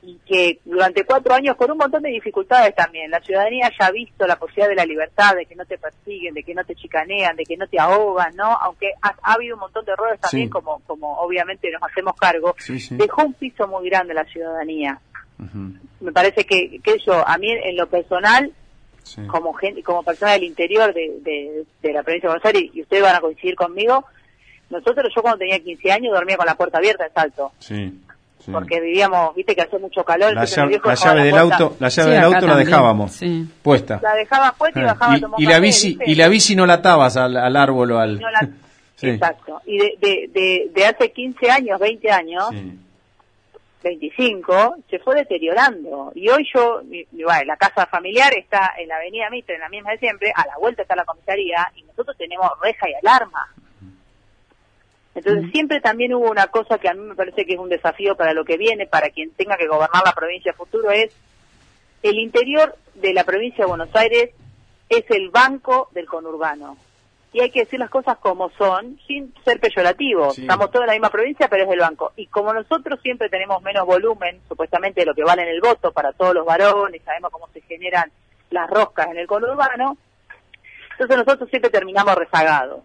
y 0.05 0.19
que 0.23 0.59
durante 0.65 1.03
cuatro 1.03 1.33
años, 1.33 1.55
con 1.55 1.71
un 1.71 1.79
montón 1.79 2.03
de 2.03 2.09
dificultades 2.09 2.75
también, 2.75 3.09
la 3.09 3.19
ciudadanía 3.21 3.67
haya 3.67 3.91
visto 3.91 4.27
la 4.27 4.35
posibilidad 4.35 4.69
de 4.69 4.75
la 4.75 4.85
libertad, 4.85 5.35
de 5.35 5.47
que 5.47 5.55
no 5.55 5.65
te 5.65 5.79
persiguen, 5.79 6.35
de 6.35 6.43
que 6.43 6.53
no 6.53 6.63
te 6.63 6.75
chicanean, 6.75 7.35
de 7.35 7.43
que 7.43 7.57
no 7.57 7.67
te 7.67 7.79
ahogan, 7.79 8.35
¿no? 8.35 8.55
Aunque 8.61 8.91
ha, 9.01 9.15
habido 9.23 9.55
un 9.55 9.61
montón 9.61 9.83
de 9.83 9.93
errores 9.93 10.19
también, 10.21 10.49
como, 10.49 10.79
como 10.85 11.17
obviamente 11.17 11.71
nos 11.71 11.81
hacemos 11.81 12.15
cargo, 12.17 12.55
dejó 12.91 13.23
un 13.23 13.33
piso 13.33 13.67
muy 13.67 13.89
grande 13.89 14.13
la 14.13 14.25
ciudadanía. 14.25 14.99
Me 15.99 16.11
parece 16.11 16.45
que, 16.45 16.79
que 16.83 16.93
eso, 16.93 17.27
a 17.27 17.37
mí 17.39 17.51
en 17.51 17.75
lo 17.75 17.87
personal, 17.87 18.53
como 19.27 19.53
gente, 19.53 19.81
como 19.81 20.03
persona 20.03 20.33
del 20.33 20.43
interior 20.43 20.93
de, 20.93 21.65
de, 21.81 21.93
la 21.93 22.03
provincia 22.03 22.29
de 22.29 22.35
Buenos 22.35 22.45
Aires, 22.45 22.69
y 22.75 22.83
ustedes 22.83 23.01
van 23.01 23.15
a 23.15 23.21
coincidir 23.21 23.55
conmigo, 23.55 24.05
nosotros, 24.69 25.11
yo 25.15 25.21
cuando 25.23 25.39
tenía 25.39 25.59
15 25.59 25.91
años 25.91 26.13
dormía 26.13 26.37
con 26.37 26.45
la 26.45 26.55
puerta 26.55 26.77
abierta 26.77 27.07
en 27.07 27.13
Salto. 27.13 27.51
Sí 27.59 27.91
porque 28.51 28.79
vivíamos, 28.79 29.35
viste 29.35 29.55
que 29.55 29.61
hace 29.61 29.77
mucho 29.79 30.03
calor. 30.03 30.33
La, 30.33 30.45
llave, 30.45 30.79
la 30.83 30.95
llave 30.95 31.23
del 31.23 31.37
auto, 31.37 31.75
la 31.79 31.89
llave 31.89 32.13
del 32.13 32.23
auto 32.23 32.47
la 32.47 32.55
dejábamos 32.55 33.19
puesta. 33.61 33.99
La 34.01 34.15
dejabas 34.15 34.53
puesta 34.55 34.79
y 34.79 34.83
ah. 34.83 34.93
bajaba 34.93 35.17
y, 35.17 35.43
y 35.43 35.45
la 35.45 35.59
bici 35.59 35.97
y 36.05 36.15
la 36.15 36.27
bici 36.27 36.55
no 36.55 36.65
la 36.65 36.75
atabas 36.75 37.17
al, 37.17 37.37
al 37.37 37.55
árbol 37.55 37.91
o 37.91 37.99
al. 37.99 38.21
Exacto. 39.01 39.61
Y 39.65 39.77
de, 39.77 39.97
de, 39.99 40.29
de, 40.33 40.71
de, 40.73 40.85
hace 40.85 41.11
15 41.11 41.51
años, 41.51 41.79
20 41.79 42.11
años, 42.11 42.49
25, 43.83 44.77
se 44.89 44.99
fue 44.99 45.15
deteriorando. 45.15 46.11
Y 46.15 46.29
hoy 46.29 46.47
yo, 46.53 46.81
mi, 46.85 47.05
la 47.45 47.55
casa 47.57 47.85
familiar 47.85 48.33
está 48.35 48.73
en 48.77 48.87
la 48.87 48.95
avenida 48.95 49.29
Mitre, 49.29 49.55
en 49.55 49.61
la 49.61 49.69
misma 49.69 49.91
de 49.91 49.99
siempre, 49.99 50.31
a 50.35 50.45
la 50.47 50.57
vuelta 50.57 50.81
está 50.81 50.95
la 50.95 51.05
comisaría, 51.05 51.71
y 51.75 51.83
nosotros 51.83 52.17
tenemos 52.17 52.49
reja 52.61 52.89
y 52.89 52.93
alarma. 53.05 53.47
Entonces 55.15 55.49
siempre 55.51 55.79
también 55.79 56.13
hubo 56.13 56.29
una 56.29 56.47
cosa 56.47 56.77
que 56.77 56.89
a 56.89 56.93
mí 56.93 56.99
me 56.99 57.15
parece 57.15 57.45
que 57.45 57.53
es 57.53 57.59
un 57.59 57.69
desafío 57.69 58.17
para 58.17 58.33
lo 58.33 58.43
que 58.43 58.57
viene, 58.57 58.85
para 58.85 59.09
quien 59.09 59.31
tenga 59.31 59.55
que 59.55 59.67
gobernar 59.67 60.03
la 60.05 60.11
provincia 60.11 60.53
futuro, 60.53 60.91
es 60.91 61.15
el 62.03 62.19
interior 62.19 62.75
de 62.95 63.13
la 63.13 63.23
provincia 63.23 63.63
de 63.63 63.69
Buenos 63.69 63.95
Aires 63.95 64.31
es 64.89 65.09
el 65.09 65.29
banco 65.29 65.89
del 65.93 66.05
conurbano. 66.05 66.77
Y 67.33 67.41
hay 67.41 67.49
que 67.49 67.61
decir 67.61 67.79
las 67.79 67.89
cosas 67.89 68.17
como 68.17 68.49
son, 68.51 68.99
sin 69.07 69.33
ser 69.43 69.59
peyorativos. 69.59 70.37
Estamos 70.37 70.69
todos 70.69 70.83
en 70.83 70.87
la 70.87 70.93
misma 70.93 71.09
provincia, 71.09 71.47
pero 71.49 71.63
es 71.63 71.71
el 71.71 71.79
banco. 71.79 72.13
Y 72.15 72.27
como 72.27 72.53
nosotros 72.53 72.99
siempre 73.01 73.29
tenemos 73.29 73.61
menos 73.61 73.85
volumen, 73.85 74.39
supuestamente 74.47 75.01
de 75.01 75.07
lo 75.07 75.15
que 75.15 75.23
vale 75.23 75.41
en 75.41 75.49
el 75.49 75.59
voto 75.59 75.91
para 75.91 76.13
todos 76.13 76.33
los 76.33 76.45
varones, 76.45 77.01
sabemos 77.03 77.31
cómo 77.31 77.49
se 77.49 77.61
generan 77.61 78.11
las 78.51 78.69
roscas 78.69 79.07
en 79.07 79.17
el 79.17 79.27
conurbano, 79.27 79.97
entonces 80.91 81.17
nosotros 81.17 81.49
siempre 81.49 81.71
terminamos 81.71 82.15
rezagados 82.15 82.81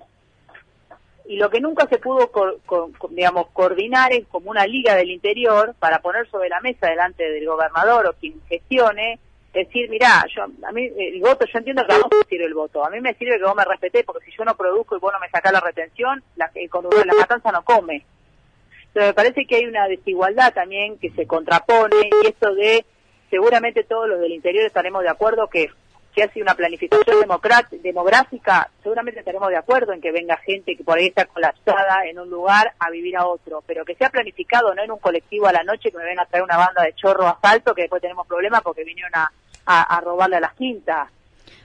y 1.31 1.37
lo 1.37 1.49
que 1.49 1.61
nunca 1.61 1.87
se 1.87 1.99
pudo, 1.99 2.29
digamos, 3.11 3.51
coordinar 3.53 4.13
es 4.13 4.27
como 4.27 4.51
una 4.51 4.67
liga 4.67 4.97
del 4.97 5.11
interior 5.11 5.77
para 5.79 6.01
poner 6.01 6.29
sobre 6.29 6.49
la 6.49 6.59
mesa 6.59 6.89
delante 6.89 7.23
del 7.23 7.47
gobernador 7.47 8.09
o 8.09 8.15
quien 8.15 8.41
gestione, 8.49 9.21
decir, 9.55 9.89
mira, 9.89 10.25
yo, 10.35 10.43
a 10.43 10.73
mí 10.73 10.91
el 10.99 11.21
voto, 11.21 11.47
yo 11.47 11.59
entiendo 11.59 11.87
que 11.87 11.93
a 11.93 11.99
vos 11.99 12.11
te 12.11 12.31
sirve 12.31 12.47
el 12.47 12.55
voto, 12.55 12.85
a 12.85 12.91
mí 12.91 13.01
me 13.01 13.15
sirve 13.15 13.39
que 13.39 13.45
vos 13.45 13.55
me 13.55 13.65
respetés, 13.65 14.05
porque 14.05 14.25
si 14.25 14.37
yo 14.37 14.45
no 14.45 14.57
produzco 14.57 14.97
y 14.97 14.99
vos 14.99 15.13
no 15.13 15.21
me 15.21 15.31
sacás 15.31 15.53
la 15.53 15.61
retención, 15.61 16.21
la, 16.35 16.51
la 16.53 17.15
matanza 17.15 17.53
no 17.53 17.63
come. 17.63 18.05
Pero 18.93 19.07
me 19.07 19.15
parece 19.15 19.47
que 19.47 19.55
hay 19.55 19.67
una 19.67 19.87
desigualdad 19.87 20.53
también 20.53 20.99
que 20.99 21.11
se 21.11 21.29
contrapone 21.29 22.11
y 22.25 22.27
esto 22.27 22.53
de, 22.57 22.85
seguramente 23.31 23.85
todos 23.85 24.09
los 24.09 24.19
del 24.19 24.33
interior 24.33 24.67
estaremos 24.67 25.05
de 25.05 25.11
acuerdo 25.11 25.47
que 25.47 25.71
si 26.21 26.25
hace 26.29 26.43
una 26.43 26.55
planificación 26.55 27.17
demográfica, 27.83 28.69
seguramente 28.83 29.21
estaremos 29.21 29.49
de 29.49 29.57
acuerdo 29.57 29.93
en 29.93 30.03
que 30.03 30.13
venga 30.13 30.37
gente 30.37 30.77
que 30.77 30.85
por 30.85 30.99
ahí 30.99 31.07
está 31.07 31.25
colapsada 31.25 32.05
en 32.05 32.19
un 32.19 32.29
lugar 32.29 32.75
a 32.79 32.91
vivir 32.91 33.17
a 33.17 33.27
otro, 33.27 33.63
pero 33.67 33.85
que 33.87 33.95
sea 33.95 34.11
planificado, 34.11 34.75
no 34.75 34.83
en 34.83 34.91
un 34.91 34.99
colectivo 34.99 35.47
a 35.47 35.53
la 35.53 35.63
noche 35.63 35.91
que 35.91 35.97
me 35.97 36.05
venga 36.05 36.23
a 36.23 36.27
traer 36.27 36.45
una 36.45 36.59
banda 36.59 36.83
de 36.83 36.95
chorro 36.95 37.27
asfalto 37.27 37.75
que 37.75 37.83
después 37.83 38.03
tenemos 38.03 38.27
problemas 38.27 38.61
porque 38.63 38.85
vinieron 38.85 39.13
a, 39.15 39.31
a, 39.65 40.01
robarle 40.01 40.37
a 40.37 40.41
las 40.41 40.55
quintas, 40.55 41.09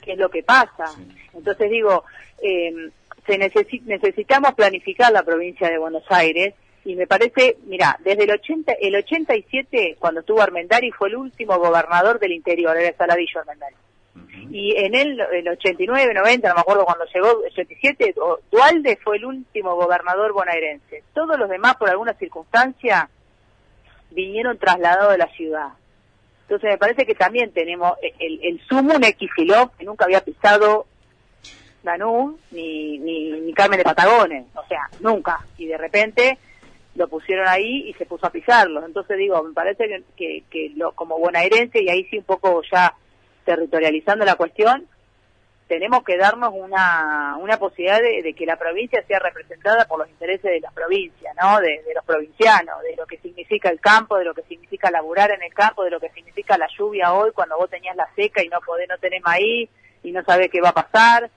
que 0.02 0.14
es 0.14 0.18
lo 0.18 0.30
que 0.30 0.44
pasa. 0.44 0.86
Entonces 1.34 1.70
digo, 1.70 2.06
eh, 2.42 2.92
se 3.26 3.38
necesitamos 3.38 4.54
planificar 4.54 5.12
la 5.12 5.24
provincia 5.24 5.70
de 5.70 5.80
Buenos 5.80 6.04
Aires 6.10 6.54
y 6.86 6.96
me 6.96 7.08
parece, 7.08 7.58
mira, 7.66 7.98
desde 8.04 8.24
el 8.24 8.32
80, 8.32 8.74
el 8.80 8.96
87 8.96 9.98
cuando 10.00 10.22
estuvo 10.22 10.42
Armendari 10.42 10.92
fue 10.92 11.10
el 11.10 11.18
último 11.18 11.58
gobernador 11.58 12.20
del 12.20 12.32
interior, 12.32 12.78
era 12.78 12.96
Saladillo 12.96 13.42
Armendari. 13.42 13.76
Y 14.50 14.76
en 14.78 14.96
el, 14.96 15.20
el 15.20 15.48
89, 15.48 16.14
90, 16.14 16.48
no 16.48 16.56
me 16.56 16.62
acuerdo 16.62 16.86
cuando 16.86 17.06
llegó, 17.14 17.32
el 17.44 17.52
87, 17.52 18.16
Dualde 18.52 18.98
fue 19.04 19.18
el 19.18 19.26
último 19.26 19.76
gobernador 19.76 20.34
bonaerense. 20.34 21.04
Todos 21.14 21.38
los 21.38 21.50
demás, 21.50 21.76
por 21.76 21.90
alguna 21.90 22.14
circunstancia, 22.14 23.10
vinieron 24.12 24.58
trasladados 24.58 25.12
de 25.12 25.18
la 25.18 25.28
ciudad. 25.34 25.70
Entonces 26.44 26.70
me 26.70 26.78
parece 26.78 27.06
que 27.06 27.16
también 27.16 27.52
tenemos 27.52 27.98
el, 28.20 28.40
el 28.44 28.62
sumo 28.68 28.94
un 28.94 29.72
que 29.78 29.84
nunca 29.84 30.06
había 30.06 30.22
pisado 30.22 30.86
Danú 31.84 32.38
ni, 32.52 32.98
ni, 33.00 33.32
ni 33.32 33.54
Carmen 33.54 33.78
de 33.78 33.84
Patagones, 33.84 34.46
o 34.56 34.66
sea, 34.68 34.90
nunca. 35.00 35.40
Y 35.58 35.68
de 35.68 35.78
repente 35.78 36.38
lo 36.96 37.08
pusieron 37.08 37.48
ahí 37.48 37.90
y 37.90 37.94
se 37.94 38.06
puso 38.06 38.26
a 38.28 38.32
pisarlo. 38.32 38.86
Entonces 38.86 39.18
digo, 39.18 39.42
me 39.44 39.54
parece 39.54 39.88
que, 39.88 40.04
que, 40.16 40.44
que 40.50 40.74
lo, 40.76 40.92
como 40.94 41.18
bonaerense, 41.18 41.82
y 41.82 41.90
ahí 41.90 42.06
sí 42.06 42.18
un 42.18 42.24
poco 42.24 42.62
ya 42.72 42.94
territorializando 43.46 44.26
la 44.26 44.36
cuestión, 44.36 44.88
tenemos 45.68 46.04
que 46.04 46.18
darnos 46.18 46.54
una, 46.54 47.38
una 47.40 47.58
posibilidad 47.58 48.00
de, 48.00 48.34
que 48.34 48.46
la 48.46 48.58
provincia 48.58 49.04
sea 49.08 49.20
representada 49.20 49.86
por 49.86 50.00
los 50.00 50.10
intereses 50.10 50.52
de 50.52 50.60
la 50.60 50.70
provincia, 50.72 51.32
¿no? 51.42 51.60
De, 51.60 51.82
los 51.94 52.06
provincianos, 52.06 52.82
de 52.84 52.96
lo 52.96 53.06
que 53.08 53.18
significa 53.18 53.70
el 53.70 53.80
campo, 53.80 54.18
de 54.18 54.26
lo 54.26 54.34
que 54.34 54.44
significa 54.44 54.92
laburar 54.92 55.32
en 55.32 55.42
el 55.42 55.54
campo, 55.54 55.84
de 55.84 55.90
lo 55.90 56.00
que 56.00 56.10
significa 56.10 56.58
la 56.58 56.68
lluvia 56.78 57.14
hoy 57.14 57.32
cuando 57.34 57.58
vos 57.58 57.70
tenías 57.70 57.96
la 57.96 58.08
seca 58.16 58.44
y 58.44 58.50
no 58.50 58.60
podés, 58.62 58.88
no 58.88 58.98
tenés 59.00 59.24
maíz 59.24 59.70
y 60.04 60.12
no 60.12 60.24
sabés 60.24 60.52
qué 60.52 60.62
va 60.62 60.70
a 60.70 60.74
pasar, 60.74 61.32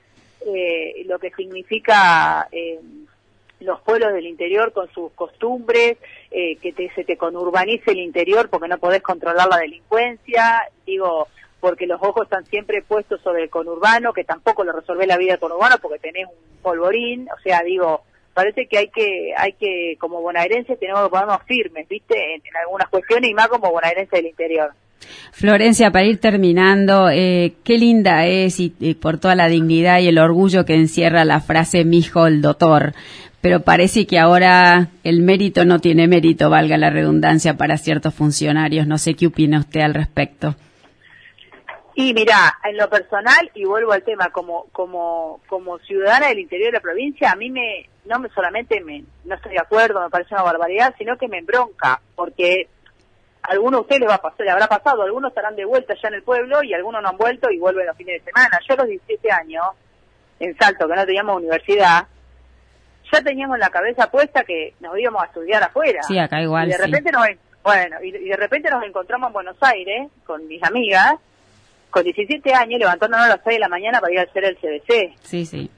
eh, 0.46 1.04
lo 1.06 1.18
que 1.18 1.30
significa 1.30 2.48
eh, 2.52 2.80
los 3.60 3.80
pueblos 3.80 4.12
del 4.12 4.26
interior 4.26 4.72
con 4.72 4.92
sus 4.92 5.10
costumbres, 5.12 5.96
eh, 6.30 6.56
que 6.56 6.72
te, 6.74 6.90
se 6.94 7.04
te 7.04 7.16
conurbanice 7.16 7.92
el 7.92 8.00
interior 8.00 8.50
porque 8.50 8.68
no 8.68 8.76
podés 8.76 9.00
controlar 9.00 9.48
la 9.48 9.56
delincuencia, 9.56 10.68
digo, 10.84 11.28
porque 11.60 11.86
los 11.86 12.00
ojos 12.02 12.24
están 12.24 12.44
siempre 12.46 12.82
puestos 12.82 13.20
sobre 13.22 13.44
el 13.44 13.50
conurbano, 13.50 14.12
que 14.12 14.24
tampoco 14.24 14.64
lo 14.64 14.72
resuelve 14.72 15.06
la 15.06 15.16
vida 15.16 15.32
del 15.32 15.40
conurbano 15.40 15.76
porque 15.80 15.98
tenés 15.98 16.26
un 16.26 16.62
polvorín, 16.62 17.28
o 17.30 17.40
sea, 17.42 17.62
digo, 17.62 18.02
parece 18.34 18.66
que 18.66 18.78
hay 18.78 18.88
que, 18.88 19.32
hay 19.36 19.52
que, 19.54 19.96
como 19.98 20.22
bonaerenses 20.22 20.78
tenemos 20.78 21.02
que 21.02 21.10
ponernos 21.10 21.42
firmes, 21.46 21.88
¿viste? 21.88 22.34
En, 22.34 22.42
algunas 22.62 22.88
cuestiones 22.88 23.30
y 23.30 23.34
más 23.34 23.48
como 23.48 23.70
bonaerenses 23.70 24.10
del 24.12 24.26
interior. 24.26 24.70
Florencia, 25.32 25.90
para 25.90 26.04
ir 26.04 26.20
terminando, 26.20 27.08
eh, 27.10 27.54
qué 27.64 27.78
linda 27.78 28.26
es 28.26 28.60
y, 28.60 28.70
por 29.00 29.18
toda 29.18 29.34
la 29.34 29.48
dignidad 29.48 30.00
y 30.00 30.08
el 30.08 30.18
orgullo 30.18 30.64
que 30.64 30.74
encierra 30.74 31.24
la 31.24 31.40
frase 31.40 31.84
mi 31.84 31.98
hijo 31.98 32.26
el 32.26 32.40
doctor, 32.40 32.94
pero 33.40 33.62
parece 33.62 34.06
que 34.06 34.18
ahora 34.18 34.88
el 35.02 35.20
mérito 35.20 35.64
no 35.64 35.80
tiene 35.80 36.06
mérito, 36.06 36.50
valga 36.50 36.76
la 36.76 36.90
redundancia, 36.90 37.56
para 37.56 37.76
ciertos 37.76 38.14
funcionarios. 38.14 38.86
No 38.86 38.98
sé 38.98 39.14
qué 39.14 39.28
opina 39.28 39.60
usted 39.60 39.80
al 39.80 39.94
respecto. 39.94 40.56
Y 42.00 42.14
mira, 42.14 42.56
en 42.62 42.76
lo 42.76 42.88
personal, 42.88 43.50
y 43.54 43.64
vuelvo 43.64 43.90
al 43.90 44.04
tema, 44.04 44.30
como, 44.30 44.66
como, 44.70 45.40
como 45.48 45.80
ciudadana 45.80 46.28
del 46.28 46.38
interior 46.38 46.68
de 46.68 46.78
la 46.78 46.80
provincia, 46.80 47.32
a 47.32 47.34
mí 47.34 47.50
me, 47.50 47.90
no 48.04 48.20
me 48.20 48.28
solamente 48.28 48.80
me, 48.80 49.02
no 49.24 49.34
estoy 49.34 49.54
de 49.54 49.58
acuerdo, 49.58 50.00
me 50.00 50.08
parece 50.08 50.32
una 50.32 50.44
barbaridad, 50.44 50.94
sino 50.96 51.18
que 51.18 51.26
me 51.26 51.38
embronca, 51.38 52.00
porque 52.14 52.68
a 53.42 53.50
algunos 53.50 53.78
de 53.78 53.82
ustedes 53.82 54.00
les 54.02 54.10
va 54.10 54.14
a 54.14 54.22
pasar, 54.22 54.46
le 54.46 54.52
habrá 54.52 54.68
pasado, 54.68 55.02
algunos 55.02 55.30
estarán 55.32 55.56
de 55.56 55.64
vuelta 55.64 55.94
ya 56.00 56.06
en 56.06 56.14
el 56.14 56.22
pueblo 56.22 56.62
y 56.62 56.72
algunos 56.72 57.02
no 57.02 57.08
han 57.08 57.16
vuelto 57.16 57.50
y 57.50 57.58
vuelven 57.58 57.88
los 57.88 57.96
fines 57.96 58.24
de 58.24 58.30
semana. 58.30 58.60
Yo 58.68 58.74
a 58.74 58.76
los 58.76 58.86
17 58.86 59.32
años, 59.32 59.64
en 60.38 60.56
Salto, 60.56 60.86
que 60.86 60.94
no 60.94 61.04
teníamos 61.04 61.38
universidad, 61.38 62.06
ya 63.12 63.22
teníamos 63.22 63.56
en 63.56 63.60
la 63.60 63.70
cabeza 63.70 64.08
puesta 64.08 64.44
que 64.44 64.74
nos 64.78 64.96
íbamos 64.96 65.20
a 65.20 65.26
estudiar 65.26 65.64
afuera. 65.64 66.04
Sí, 66.04 66.16
acá 66.16 66.40
igual. 66.40 66.68
Y 66.68 66.70
de 66.70 66.78
repente 66.78 67.10
nos, 67.10 67.26
bueno, 67.64 67.96
y 68.04 68.12
de 68.12 68.36
repente 68.36 68.70
nos 68.70 68.84
encontramos 68.84 69.30
en 69.30 69.32
Buenos 69.32 69.56
Aires 69.62 70.12
con 70.24 70.46
mis 70.46 70.62
amigas 70.62 71.16
con 71.90 72.04
17 72.04 72.52
años 72.54 72.78
levantándonos 72.78 73.26
a 73.26 73.28
las 73.30 73.40
6 73.44 73.56
de 73.56 73.60
la 73.60 73.68
mañana 73.68 74.00
para 74.00 74.12
ir 74.12 74.18
a 74.20 74.22
hacer 74.22 74.44
el 74.44 74.56
CBC. 74.56 75.16
Sí, 75.22 75.46
sí. 75.46 75.70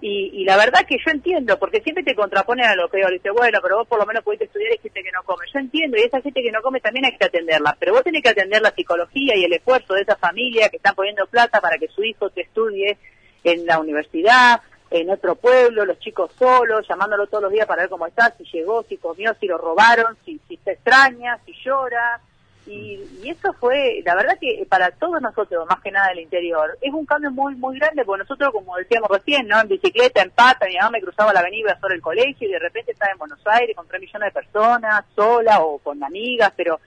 Y, 0.00 0.30
y 0.34 0.44
la 0.44 0.56
verdad 0.56 0.84
que 0.86 0.98
yo 0.98 1.10
entiendo, 1.10 1.58
porque 1.58 1.80
siempre 1.80 2.04
te 2.04 2.14
contraponen 2.14 2.66
a 2.66 2.74
lo 2.74 2.88
peor. 2.88 3.10
Dice, 3.10 3.30
bueno, 3.30 3.58
pero 3.62 3.78
vos 3.78 3.88
por 3.88 3.98
lo 3.98 4.06
menos 4.06 4.22
pudiste 4.22 4.44
estudiar 4.44 4.74
y 4.74 4.78
gente 4.78 5.02
que 5.02 5.12
no 5.12 5.22
come. 5.22 5.46
Yo 5.52 5.60
entiendo, 5.60 5.96
y 5.96 6.02
esa 6.02 6.20
gente 6.20 6.42
que 6.42 6.52
no 6.52 6.60
come 6.60 6.80
también 6.80 7.06
hay 7.06 7.16
que 7.16 7.24
atenderla. 7.24 7.76
Pero 7.78 7.92
vos 7.92 8.02
tenés 8.02 8.22
que 8.22 8.28
atender 8.28 8.60
la 8.60 8.74
psicología 8.74 9.36
y 9.36 9.44
el 9.44 9.52
esfuerzo 9.52 9.94
de 9.94 10.02
esa 10.02 10.16
familia 10.16 10.68
que 10.68 10.76
están 10.76 10.94
poniendo 10.94 11.26
plata 11.26 11.60
para 11.60 11.78
que 11.78 11.88
su 11.88 12.04
hijo 12.04 12.28
te 12.28 12.42
estudie 12.42 12.98
en 13.44 13.66
la 13.66 13.78
universidad, 13.78 14.60
en 14.90 15.10
otro 15.10 15.36
pueblo, 15.36 15.84
los 15.84 15.98
chicos 16.00 16.32
solos, 16.38 16.86
llamándolo 16.88 17.26
todos 17.26 17.44
los 17.44 17.52
días 17.52 17.66
para 17.66 17.82
ver 17.82 17.90
cómo 17.90 18.06
está, 18.06 18.34
si 18.36 18.44
llegó, 18.44 18.82
si 18.84 18.96
comió, 18.96 19.34
si 19.40 19.46
lo 19.46 19.58
robaron, 19.58 20.16
si, 20.24 20.40
si 20.48 20.56
se 20.58 20.72
extraña, 20.72 21.38
si 21.44 21.52
llora 21.64 22.20
y, 22.66 23.00
eso 23.24 23.52
fue, 23.54 24.02
la 24.04 24.14
verdad 24.14 24.38
que 24.40 24.66
para 24.68 24.90
todos 24.90 25.20
nosotros, 25.20 25.66
más 25.68 25.80
que 25.80 25.90
nada 25.90 26.08
del 26.08 26.20
interior, 26.20 26.76
es 26.80 26.92
un 26.92 27.04
cambio 27.04 27.30
muy 27.30 27.54
muy 27.56 27.78
grande, 27.78 28.04
porque 28.04 28.22
nosotros, 28.22 28.52
como 28.52 28.76
decíamos 28.76 29.10
recién, 29.10 29.48
¿no? 29.48 29.60
En 29.60 29.68
bicicleta, 29.68 30.22
en 30.22 30.30
pata, 30.30 30.66
mi 30.66 30.76
mamá 30.76 30.90
me 30.90 31.00
cruzaba 31.00 31.32
la 31.32 31.40
avenida 31.40 31.78
sobre 31.80 31.96
el 31.96 32.02
colegio 32.02 32.48
y 32.48 32.52
de 32.52 32.58
repente 32.58 32.92
estaba 32.92 33.12
en 33.12 33.18
Buenos 33.18 33.40
Aires 33.46 33.76
con 33.76 33.88
tres 33.88 34.00
millones 34.00 34.32
de 34.32 34.40
personas, 34.40 35.04
sola 35.14 35.60
o 35.60 35.78
con 35.78 36.02
amigas, 36.02 36.52
pero 36.56 36.80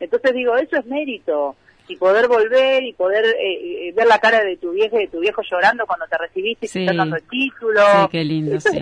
entonces 0.00 0.32
digo, 0.34 0.56
eso 0.56 0.76
es 0.76 0.86
mérito. 0.86 1.56
Y 1.86 1.96
poder 1.96 2.28
volver 2.28 2.82
y 2.82 2.94
poder 2.94 3.26
eh, 3.26 3.88
eh, 3.88 3.92
ver 3.94 4.06
la 4.06 4.18
cara 4.18 4.42
de 4.42 4.56
tu 4.56 4.72
viejo 4.72 4.96
de 4.96 5.06
tu 5.06 5.20
viejo 5.20 5.42
llorando 5.42 5.84
cuando 5.86 6.06
te 6.06 6.16
recibiste 6.16 6.66
y 6.66 6.86
te 6.86 6.96
dando 6.96 7.16
el 7.16 7.22
título. 7.24 7.82
Sí, 7.82 8.08
qué 8.10 8.24
lindo, 8.24 8.58
sí. 8.58 8.80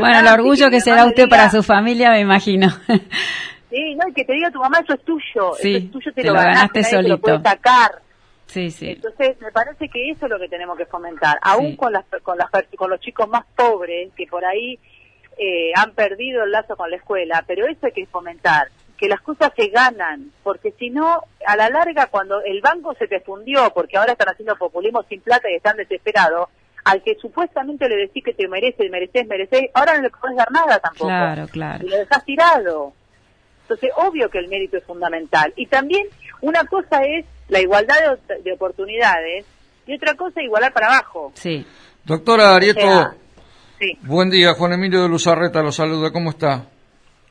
bueno, 0.00 0.18
el 0.18 0.26
orgullo 0.26 0.68
que 0.68 0.80
se 0.80 0.90
da 0.90 1.06
usted 1.06 1.28
para 1.28 1.48
su 1.48 1.62
familia, 1.62 2.10
me 2.10 2.20
imagino. 2.20 2.68
Sí, 3.74 3.96
no, 3.96 4.08
y 4.08 4.12
que 4.12 4.24
te 4.24 4.34
diga 4.34 4.52
tu 4.52 4.60
mamá, 4.60 4.78
eso 4.78 4.94
es 4.94 5.02
tuyo, 5.02 5.56
eso 5.56 5.78
es 5.78 5.90
tuyo, 5.90 6.12
te, 6.12 6.22
lo, 6.22 6.34
ganaste, 6.34 6.84
solito. 6.84 7.08
lo 7.08 7.20
puedes 7.20 7.42
sacar. 7.42 8.00
Sí, 8.46 8.70
sí. 8.70 8.90
Entonces, 8.90 9.40
me 9.40 9.50
parece 9.50 9.88
que 9.88 10.10
eso 10.10 10.26
es 10.26 10.30
lo 10.30 10.38
que 10.38 10.48
tenemos 10.48 10.78
que 10.78 10.86
fomentar, 10.86 11.40
aún 11.42 11.74
con, 11.74 11.92
las, 11.92 12.04
con, 12.22 12.38
las, 12.38 12.48
con 12.76 12.88
los 12.88 13.00
chicos 13.00 13.28
más 13.28 13.44
pobres, 13.56 14.12
que 14.14 14.28
por 14.28 14.44
ahí 14.44 14.78
eh, 15.36 15.72
han 15.74 15.90
perdido 15.92 16.44
el 16.44 16.52
lazo 16.52 16.76
con 16.76 16.88
la 16.88 16.98
escuela, 16.98 17.42
pero 17.48 17.66
eso 17.66 17.86
hay 17.86 17.92
que 17.92 18.06
fomentar, 18.06 18.68
que 18.96 19.08
las 19.08 19.20
cosas 19.22 19.50
se 19.56 19.66
ganan, 19.70 20.30
porque 20.44 20.70
si 20.78 20.90
no, 20.90 21.22
a 21.44 21.56
la 21.56 21.68
larga, 21.68 22.06
cuando 22.06 22.42
el 22.42 22.60
banco 22.60 22.94
se 22.94 23.08
te 23.08 23.18
fundió, 23.18 23.72
porque 23.74 23.96
ahora 23.96 24.12
están 24.12 24.28
haciendo 24.28 24.54
populismo 24.54 25.02
sin 25.08 25.20
plata 25.20 25.50
y 25.50 25.56
están 25.56 25.78
desesperados, 25.78 26.48
al 26.84 27.02
que 27.02 27.16
supuestamente 27.16 27.88
le 27.88 27.96
decís 27.96 28.22
que 28.22 28.34
te 28.34 28.46
mereces, 28.46 28.88
mereces, 28.88 29.26
mereces, 29.26 29.70
ahora 29.74 29.96
no 29.96 30.02
le 30.02 30.10
puedes 30.10 30.36
dar 30.36 30.52
nada 30.52 30.78
tampoco. 30.78 31.08
Claro, 31.08 31.48
claro. 31.48 31.84
Y 31.84 31.90
lo 31.90 31.96
dejas 31.96 32.24
tirado. 32.24 32.92
Entonces, 33.64 33.90
obvio 33.96 34.28
que 34.28 34.38
el 34.38 34.48
mérito 34.48 34.76
es 34.76 34.84
fundamental. 34.84 35.52
Y 35.56 35.66
también 35.66 36.06
una 36.42 36.64
cosa 36.64 37.02
es 37.02 37.24
la 37.48 37.60
igualdad 37.60 38.18
de, 38.44 38.52
oportunidades 38.52 39.46
y 39.86 39.94
otra 39.94 40.14
cosa 40.14 40.42
igualar 40.42 40.72
para 40.72 40.88
abajo. 40.88 41.32
Sí. 41.34 41.64
Doctora 42.04 42.54
Arieto, 42.54 43.14
sí. 43.78 43.98
buen 44.02 44.28
día. 44.28 44.52
Juan 44.52 44.74
Emilio 44.74 45.02
de 45.02 45.08
Luzarreta 45.08 45.62
lo 45.62 45.72
saluda. 45.72 46.12
¿Cómo 46.12 46.30
está? 46.30 46.66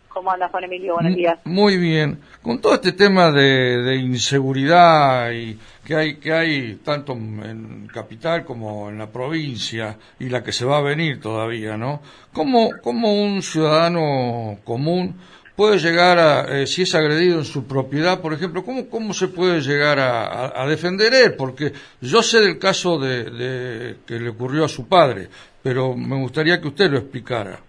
¿Cómo 0.10 0.32
anda 0.32 0.48
Juan 0.50 0.64
Emilio? 0.64 0.94
Buenos 0.94 1.16
días. 1.16 1.40
Muy 1.44 1.78
bien. 1.78 2.20
Con 2.42 2.60
todo 2.62 2.76
este 2.76 2.92
tema 2.92 3.32
de, 3.32 3.96
inseguridad 3.96 5.32
y 5.32 5.60
que 5.84 5.96
hay 5.96 6.16
que 6.18 6.32
hay 6.32 6.76
tanto 6.84 7.14
en 7.14 7.88
capital 7.92 8.46
como 8.46 8.90
en 8.90 9.00
la 9.00 9.08
provincia 9.08 9.98
y 10.20 10.30
la 10.30 10.44
que 10.44 10.52
se 10.52 10.66
va 10.66 10.78
a 10.78 10.82
venir 10.82 11.20
todavía, 11.20 11.78
¿no? 11.78 12.02
¿Cómo, 12.32 12.70
cómo 12.84 13.24
un 13.24 13.42
ciudadano 13.42 14.60
común 14.64 15.16
puede 15.56 15.78
llegar 15.78 16.18
a, 16.18 16.62
eh, 16.62 16.68
si 16.68 16.84
es 16.84 16.96
agredido 16.96 17.38
en 17.38 17.46
su 17.46 17.68
propiedad, 17.68 18.22
por 18.22 18.34
ejemplo, 18.34 18.64
¿cómo, 18.64 18.90
cómo 18.90 19.14
se 19.14 19.28
puede 19.28 19.62
llegar 19.62 20.00
a, 20.00 20.66
defender 20.68 21.14
él? 21.14 21.36
Porque 21.36 21.74
yo 22.02 22.24
sé 22.24 22.40
del 22.40 22.58
caso 22.58 22.98
de, 22.98 23.98
que 24.06 24.20
le 24.20 24.30
ocurrió 24.30 24.66
a 24.66 24.70
su 24.70 24.88
padre, 24.88 25.30
pero 25.62 25.96
me 25.96 26.16
gustaría 26.16 26.60
que 26.60 26.68
usted 26.68 26.90
lo 26.90 26.98
explicara. 26.98 27.60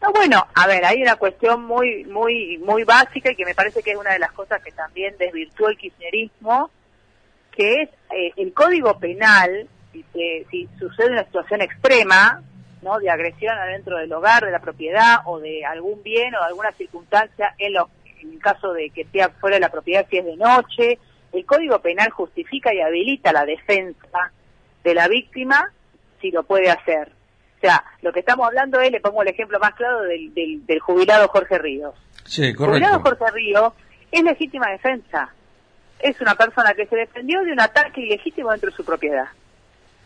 No, 0.00 0.12
bueno, 0.12 0.46
a 0.54 0.66
ver, 0.66 0.84
hay 0.84 1.02
una 1.02 1.16
cuestión 1.16 1.64
muy, 1.64 2.04
muy, 2.04 2.56
muy 2.58 2.84
básica 2.84 3.32
y 3.32 3.36
que 3.36 3.44
me 3.44 3.54
parece 3.54 3.82
que 3.82 3.90
es 3.90 3.96
una 3.98 4.12
de 4.12 4.20
las 4.20 4.32
cosas 4.32 4.62
que 4.62 4.70
también 4.70 5.14
desvirtuó 5.18 5.68
el 5.68 5.76
kirchnerismo, 5.76 6.70
que 7.50 7.82
es 7.82 7.88
eh, 8.16 8.32
el 8.36 8.52
código 8.52 8.98
penal, 8.98 9.68
si, 9.92 10.04
si 10.50 10.68
sucede 10.78 11.10
una 11.10 11.24
situación 11.24 11.62
extrema, 11.62 12.42
¿no? 12.82 12.98
de 12.98 13.10
agresión 13.10 13.56
adentro 13.56 13.98
del 13.98 14.12
hogar, 14.12 14.44
de 14.44 14.50
la 14.50 14.60
propiedad 14.60 15.18
o 15.26 15.38
de 15.38 15.64
algún 15.64 16.02
bien 16.02 16.34
o 16.34 16.40
de 16.40 16.46
alguna 16.46 16.72
circunstancia 16.72 17.54
en, 17.58 17.74
lo, 17.74 17.88
en 18.20 18.32
el 18.32 18.38
caso 18.40 18.72
de 18.72 18.90
que 18.90 19.04
sea 19.06 19.30
fuera 19.30 19.56
de 19.56 19.60
la 19.60 19.70
propiedad 19.70 20.06
si 20.08 20.18
es 20.18 20.24
de 20.24 20.36
noche. 20.36 20.98
El 21.32 21.44
Código 21.44 21.80
Penal 21.80 22.10
justifica 22.10 22.72
y 22.72 22.80
habilita 22.80 23.32
la 23.32 23.44
defensa 23.44 24.32
de 24.82 24.94
la 24.94 25.08
víctima 25.08 25.72
si 26.20 26.30
lo 26.30 26.42
puede 26.42 26.70
hacer. 26.70 27.12
O 27.58 27.60
sea, 27.60 27.84
lo 28.02 28.12
que 28.12 28.20
estamos 28.20 28.46
hablando 28.46 28.80
es, 28.80 28.90
le 28.92 29.00
pongo 29.00 29.22
el 29.22 29.28
ejemplo 29.28 29.58
más 29.58 29.74
claro 29.74 30.02
del, 30.02 30.32
del, 30.34 30.78
jubilado 30.80 31.28
Jorge 31.28 31.58
Ríos. 31.58 31.94
Sí, 32.24 32.54
correcto. 32.54 32.76
El 32.76 32.84
jubilado 32.84 33.00
Jorge 33.00 33.34
Ríos 33.34 33.72
es 34.12 34.22
legítima 34.22 34.70
defensa. 34.70 35.34
es 35.98 36.20
una 36.20 36.36
persona 36.36 36.72
que 36.74 36.86
se 36.86 36.96
defendió 36.96 37.42
de 37.42 37.52
un 37.52 37.60
ataque 37.60 38.00
ilegítimo 38.00 38.52
dentro 38.52 38.70
de 38.70 38.76
su 38.76 38.84
propiedad. 38.84 39.26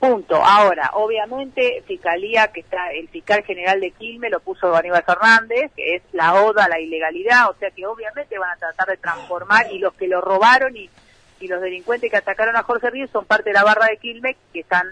Punto. 0.03 0.35
Ahora, 0.35 0.91
obviamente, 0.95 1.85
Fiscalía, 1.87 2.49
que 2.49 2.59
está 2.59 2.91
el 2.91 3.09
fiscal 3.09 3.45
general 3.45 3.81
de 3.81 3.93
Quilme, 3.93 4.31
lo 4.31 4.41
puso 4.41 4.75
Aníbal 4.75 5.05
Fernández, 5.05 5.71
que 5.77 5.95
es 5.95 6.03
la 6.11 6.43
oda 6.43 6.65
a 6.65 6.69
la 6.69 6.81
ilegalidad, 6.81 7.49
o 7.49 7.55
sea 7.55 7.71
que 7.71 7.87
obviamente 7.87 8.37
van 8.37 8.51
a 8.51 8.57
tratar 8.57 8.89
de 8.89 8.97
transformar 8.97 9.71
y 9.71 9.79
los 9.79 9.95
que 9.95 10.09
lo 10.09 10.21
robaron 10.21 10.77
y, 10.77 10.91
y 11.39 11.47
los 11.47 11.63
delincuentes 11.63 12.11
que 12.11 12.17
atacaron 12.17 12.57
a 12.57 12.65
Jorge 12.65 12.91
Ríos 12.91 13.11
son 13.13 13.27
parte 13.27 13.51
de 13.51 13.55
la 13.55 13.63
barra 13.63 13.87
de 13.87 13.99
Quilmes 13.99 14.35
que 14.53 14.59
están 14.59 14.91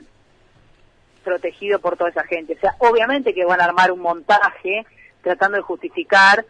protegidos 1.24 1.80
por 1.80 1.96
toda 1.96 2.10
esa 2.10 2.22
gente. 2.22 2.54
O 2.54 2.60
sea, 2.60 2.76
obviamente 2.78 3.34
que 3.34 3.44
van 3.44 3.60
a 3.60 3.64
armar 3.64 3.90
un 3.90 3.98
montaje 3.98 4.86
tratando 5.22 5.56
de 5.56 5.64
justificar 5.64 6.46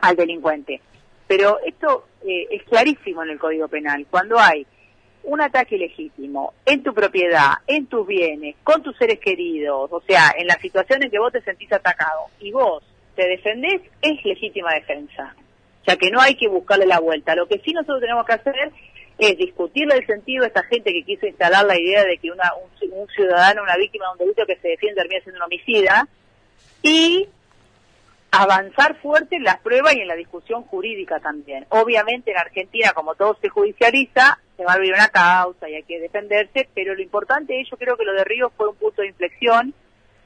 al 0.00 0.16
delincuente. 0.16 0.80
Pero 1.26 1.58
esto 1.60 2.06
eh, 2.26 2.48
es 2.50 2.62
clarísimo 2.62 3.24
en 3.24 3.28
el 3.28 3.38
Código 3.38 3.68
Penal. 3.68 4.06
Cuando 4.10 4.38
hay 4.38 4.66
un 5.24 5.40
ataque 5.40 5.78
legítimo 5.78 6.54
en 6.66 6.82
tu 6.82 6.94
propiedad, 6.94 7.54
en 7.66 7.86
tus 7.86 8.06
bienes, 8.06 8.56
con 8.62 8.82
tus 8.82 8.96
seres 8.96 9.18
queridos, 9.20 9.90
o 9.92 10.00
sea, 10.02 10.34
en 10.36 10.46
la 10.46 10.54
situación 10.54 11.02
en 11.02 11.10
que 11.10 11.18
vos 11.18 11.32
te 11.32 11.42
sentís 11.42 11.72
atacado 11.72 12.26
y 12.40 12.52
vos 12.52 12.82
te 13.14 13.26
defendés, 13.26 13.80
es 14.02 14.24
legítima 14.24 14.74
defensa. 14.74 15.34
O 15.82 15.84
sea, 15.84 15.96
que 15.96 16.10
no 16.10 16.20
hay 16.20 16.34
que 16.34 16.48
buscarle 16.48 16.86
la 16.86 16.98
vuelta. 16.98 17.34
Lo 17.34 17.46
que 17.46 17.58
sí 17.58 17.72
nosotros 17.72 18.00
tenemos 18.00 18.24
que 18.24 18.32
hacer 18.32 18.72
es 19.18 19.38
discutirle 19.38 19.96
el 19.96 20.06
sentido 20.06 20.44
a 20.44 20.48
esta 20.48 20.62
gente 20.64 20.92
que 20.92 21.04
quiso 21.04 21.26
instalar 21.26 21.64
la 21.64 21.78
idea 21.78 22.04
de 22.04 22.18
que 22.18 22.30
una, 22.30 22.52
un, 22.54 23.08
ciudadano, 23.08 23.62
una 23.62 23.76
víctima 23.76 24.06
de 24.06 24.12
un 24.12 24.18
delito 24.18 24.46
que 24.46 24.56
se 24.56 24.68
defiende 24.68 25.00
termina 25.00 25.20
siendo 25.22 25.38
un 25.38 25.44
homicida 25.44 26.08
y 26.82 27.28
avanzar 28.42 29.00
fuerte 29.00 29.36
en 29.36 29.44
las 29.44 29.58
pruebas 29.60 29.94
y 29.94 30.00
en 30.00 30.08
la 30.08 30.14
discusión 30.14 30.62
jurídica 30.62 31.20
también. 31.20 31.66
Obviamente 31.70 32.30
en 32.30 32.38
Argentina, 32.38 32.92
como 32.94 33.14
todo 33.14 33.36
se 33.40 33.48
judicializa, 33.48 34.38
se 34.56 34.64
va 34.64 34.72
a 34.72 34.74
abrir 34.74 34.94
una 34.94 35.08
causa 35.08 35.68
y 35.68 35.74
hay 35.74 35.82
que 35.82 36.00
defenderse, 36.00 36.68
pero 36.74 36.94
lo 36.94 37.02
importante, 37.02 37.62
yo 37.70 37.76
creo 37.76 37.96
que 37.96 38.04
lo 38.04 38.12
de 38.12 38.24
Ríos 38.24 38.52
fue 38.56 38.68
un 38.68 38.76
punto 38.76 39.02
de 39.02 39.08
inflexión, 39.08 39.74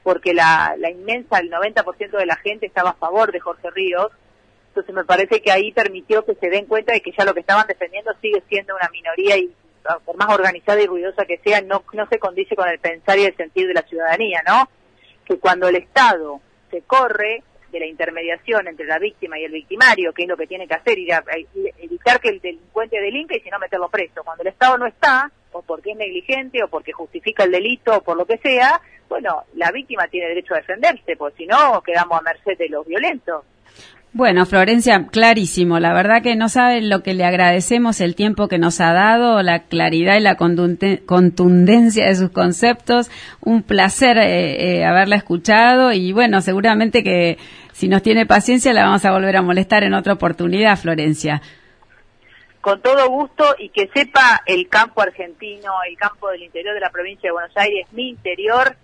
porque 0.03 0.33
la, 0.33 0.75
la 0.77 0.89
inmensa, 0.89 1.39
el 1.39 1.51
90% 1.51 2.17
de 2.17 2.25
la 2.25 2.37
gente 2.37 2.65
estaba 2.65 2.91
a 2.91 2.93
favor 2.93 3.31
de 3.31 3.39
Jorge 3.39 3.69
Ríos, 3.71 4.11
entonces 4.69 4.93
me 4.93 5.03
parece 5.03 5.41
que 5.41 5.51
ahí 5.51 5.71
permitió 5.71 6.23
que 6.25 6.35
se 6.35 6.49
den 6.49 6.65
cuenta 6.65 6.93
de 6.93 7.01
que 7.01 7.11
ya 7.17 7.25
lo 7.25 7.33
que 7.33 7.41
estaban 7.41 7.67
defendiendo 7.67 8.11
sigue 8.21 8.43
siendo 8.47 8.75
una 8.75 8.89
minoría 8.89 9.37
y 9.37 9.53
por 10.05 10.17
más 10.17 10.29
organizada 10.29 10.81
y 10.81 10.87
ruidosa 10.87 11.25
que 11.25 11.39
sea, 11.39 11.61
no, 11.61 11.83
no 11.93 12.07
se 12.07 12.19
condice 12.19 12.55
con 12.55 12.67
el 12.67 12.79
pensar 12.79 13.17
y 13.17 13.25
el 13.25 13.35
sentir 13.35 13.67
de 13.67 13.73
la 13.73 13.81
ciudadanía, 13.81 14.41
¿no? 14.45 14.69
Que 15.25 15.39
cuando 15.39 15.67
el 15.67 15.75
Estado 15.75 16.41
se 16.69 16.81
corre 16.81 17.43
de 17.71 17.79
la 17.79 17.85
intermediación 17.85 18.67
entre 18.67 18.85
la 18.85 18.99
víctima 18.99 19.39
y 19.39 19.45
el 19.45 19.51
victimario, 19.51 20.13
que 20.13 20.23
es 20.23 20.29
lo 20.29 20.37
que 20.37 20.47
tiene 20.47 20.67
que 20.67 20.75
hacer, 20.75 20.97
ir 20.97 21.13
a, 21.13 21.23
evitar 21.77 22.19
que 22.19 22.29
el 22.29 22.39
delincuente 22.39 22.99
delinque 22.99 23.37
y 23.37 23.41
si 23.41 23.49
no 23.49 23.59
meterlo 23.59 23.89
preso. 23.89 24.23
Cuando 24.23 24.43
el 24.43 24.49
Estado 24.49 24.77
no 24.77 24.87
está, 24.87 25.31
o 25.51 25.61
porque 25.61 25.91
es 25.91 25.97
negligente, 25.97 26.63
o 26.63 26.67
porque 26.67 26.91
justifica 26.91 27.43
el 27.43 27.51
delito, 27.51 27.97
o 27.97 28.01
por 28.01 28.17
lo 28.17 28.25
que 28.25 28.37
sea, 28.37 28.81
bueno, 29.07 29.43
la 29.55 29.71
víctima 29.71 30.07
tiene 30.07 30.27
derecho 30.27 30.53
a 30.53 30.57
defenderse, 30.57 31.15
porque 31.15 31.37
si 31.37 31.45
no, 31.45 31.81
quedamos 31.81 32.19
a 32.19 32.21
merced 32.21 32.57
de 32.57 32.69
los 32.69 32.85
violentos. 32.85 33.43
Bueno, 34.11 34.47
Florencia, 34.47 35.05
clarísimo. 35.11 35.79
La 35.79 35.93
verdad 35.93 36.23
que 36.23 36.35
no 36.35 36.49
saben 36.49 36.89
lo 36.89 37.03
que 37.03 37.13
le 37.13 37.25
agradecemos 37.25 38.01
el 38.01 38.15
tiempo 38.15 38.47
que 38.47 38.57
nos 38.57 38.81
ha 38.81 38.91
dado, 38.91 39.43
la 39.43 39.59
claridad 39.65 40.17
y 40.17 40.21
la 40.21 40.35
contundencia 40.35 42.07
de 42.07 42.15
sus 42.15 42.31
conceptos. 42.31 43.11
Un 43.39 43.61
placer 43.61 44.17
eh, 44.17 44.79
eh, 44.79 44.85
haberla 44.85 45.15
escuchado 45.15 45.93
y 45.93 46.11
bueno, 46.11 46.41
seguramente 46.41 47.03
que 47.03 47.37
si 47.71 47.87
nos 47.87 48.01
tiene 48.01 48.25
paciencia 48.25 48.73
la 48.73 48.85
vamos 48.85 49.05
a 49.05 49.11
volver 49.11 49.37
a 49.37 49.43
molestar 49.43 49.83
en 49.83 49.93
otra 49.93 50.13
oportunidad, 50.13 50.75
Florencia. 50.75 51.43
Con 52.61 52.81
todo 52.81 53.07
gusto 53.09 53.55
y 53.59 53.69
que 53.69 53.89
sepa 53.93 54.41
el 54.47 54.67
campo 54.69 55.01
argentino, 55.01 55.71
el 55.87 55.95
campo 55.97 56.29
del 56.29 56.41
interior 56.41 56.73
de 56.73 56.81
la 56.81 56.89
provincia 56.89 57.27
de 57.27 57.33
Buenos 57.33 57.55
Aires, 57.55 57.85
mi 57.91 58.09
interior, 58.09 58.75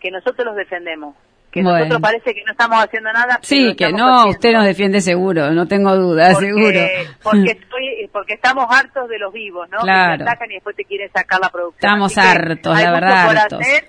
que 0.00 0.10
nosotros 0.10 0.44
los 0.44 0.56
defendemos 0.56 1.14
que 1.52 1.62
nosotros 1.62 2.00
parece 2.00 2.34
que 2.34 2.42
no 2.44 2.52
estamos 2.52 2.82
haciendo 2.82 3.12
nada. 3.12 3.38
Sí, 3.42 3.76
que 3.76 3.92
no, 3.92 4.28
usted 4.28 4.52
nos 4.52 4.64
defiende 4.64 5.02
seguro, 5.02 5.50
no 5.50 5.68
tengo 5.68 5.94
duda, 5.94 6.34
seguro. 6.34 6.80
Porque, 7.22 7.50
estoy, 7.60 8.08
porque 8.10 8.34
estamos 8.34 8.64
hartos 8.70 9.06
de 9.10 9.18
los 9.18 9.30
vivos, 9.34 9.68
¿no? 9.68 9.80
Claro. 9.80 10.16
Que 10.16 10.22
atacan 10.22 10.50
y 10.50 10.54
después 10.54 10.74
te 10.74 10.84
quieren 10.86 11.10
sacar 11.12 11.40
la 11.40 11.50
producción. 11.50 11.78
Estamos 11.78 12.16
hartos, 12.16 12.80
la 12.80 12.92
verdad. 12.92 13.26
Por 13.26 13.60
Hacer, 13.60 13.84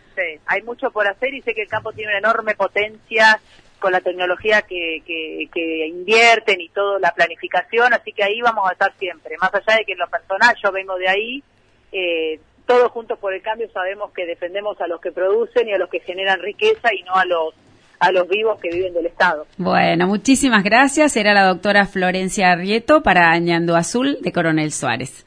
hay 0.45 0.61
mucho 0.63 0.91
por 0.91 1.07
hacer 1.07 1.33
y 1.33 1.41
sé 1.41 1.53
que 1.53 1.61
el 1.61 1.69
campo 1.69 1.93
tiene 1.93 2.11
una 2.11 2.19
enorme 2.19 2.53
potencia 2.53 3.39
con 3.79 3.93
la 3.93 4.01
tecnología 4.01 4.61
que, 4.63 5.01
que, 5.05 5.49
que 5.53 5.87
invierten 5.87 6.59
y 6.59 6.67
toda 6.69 6.99
la 6.99 7.11
planificación, 7.11 7.93
así 7.93 8.11
que 8.11 8.23
ahí 8.23 8.41
vamos 8.41 8.69
a 8.69 8.73
estar 8.73 8.93
siempre. 8.99 9.35
Más 9.41 9.53
allá 9.53 9.77
de 9.77 9.85
que 9.85 9.93
en 9.93 9.99
lo 9.99 10.07
personal 10.07 10.53
yo 10.61 10.71
vengo 10.71 10.97
de 10.97 11.07
ahí, 11.07 11.43
eh, 11.93 12.39
todos 12.65 12.91
juntos 12.91 13.19
por 13.19 13.33
el 13.33 13.41
cambio 13.41 13.69
sabemos 13.73 14.11
que 14.11 14.25
defendemos 14.25 14.79
a 14.81 14.87
los 14.87 15.01
que 15.01 15.11
producen 15.11 15.67
y 15.67 15.73
a 15.73 15.77
los 15.77 15.89
que 15.89 15.99
generan 15.99 16.39
riqueza 16.39 16.93
y 16.93 17.03
no 17.03 17.15
a 17.15 17.25
los 17.25 17.53
a 17.99 18.11
los 18.11 18.27
vivos 18.27 18.59
que 18.59 18.69
viven 18.69 18.93
del 18.93 19.05
Estado. 19.05 19.45
Bueno, 19.57 20.07
muchísimas 20.07 20.63
gracias. 20.65 21.15
Era 21.15 21.33
la 21.33 21.45
doctora 21.45 21.85
Florencia 21.85 22.51
Arrieto 22.51 23.01
para 23.01 23.31
Añando 23.31 23.77
Azul 23.77 24.17
de 24.19 24.33
Coronel 24.33 24.73
Suárez. 24.73 25.25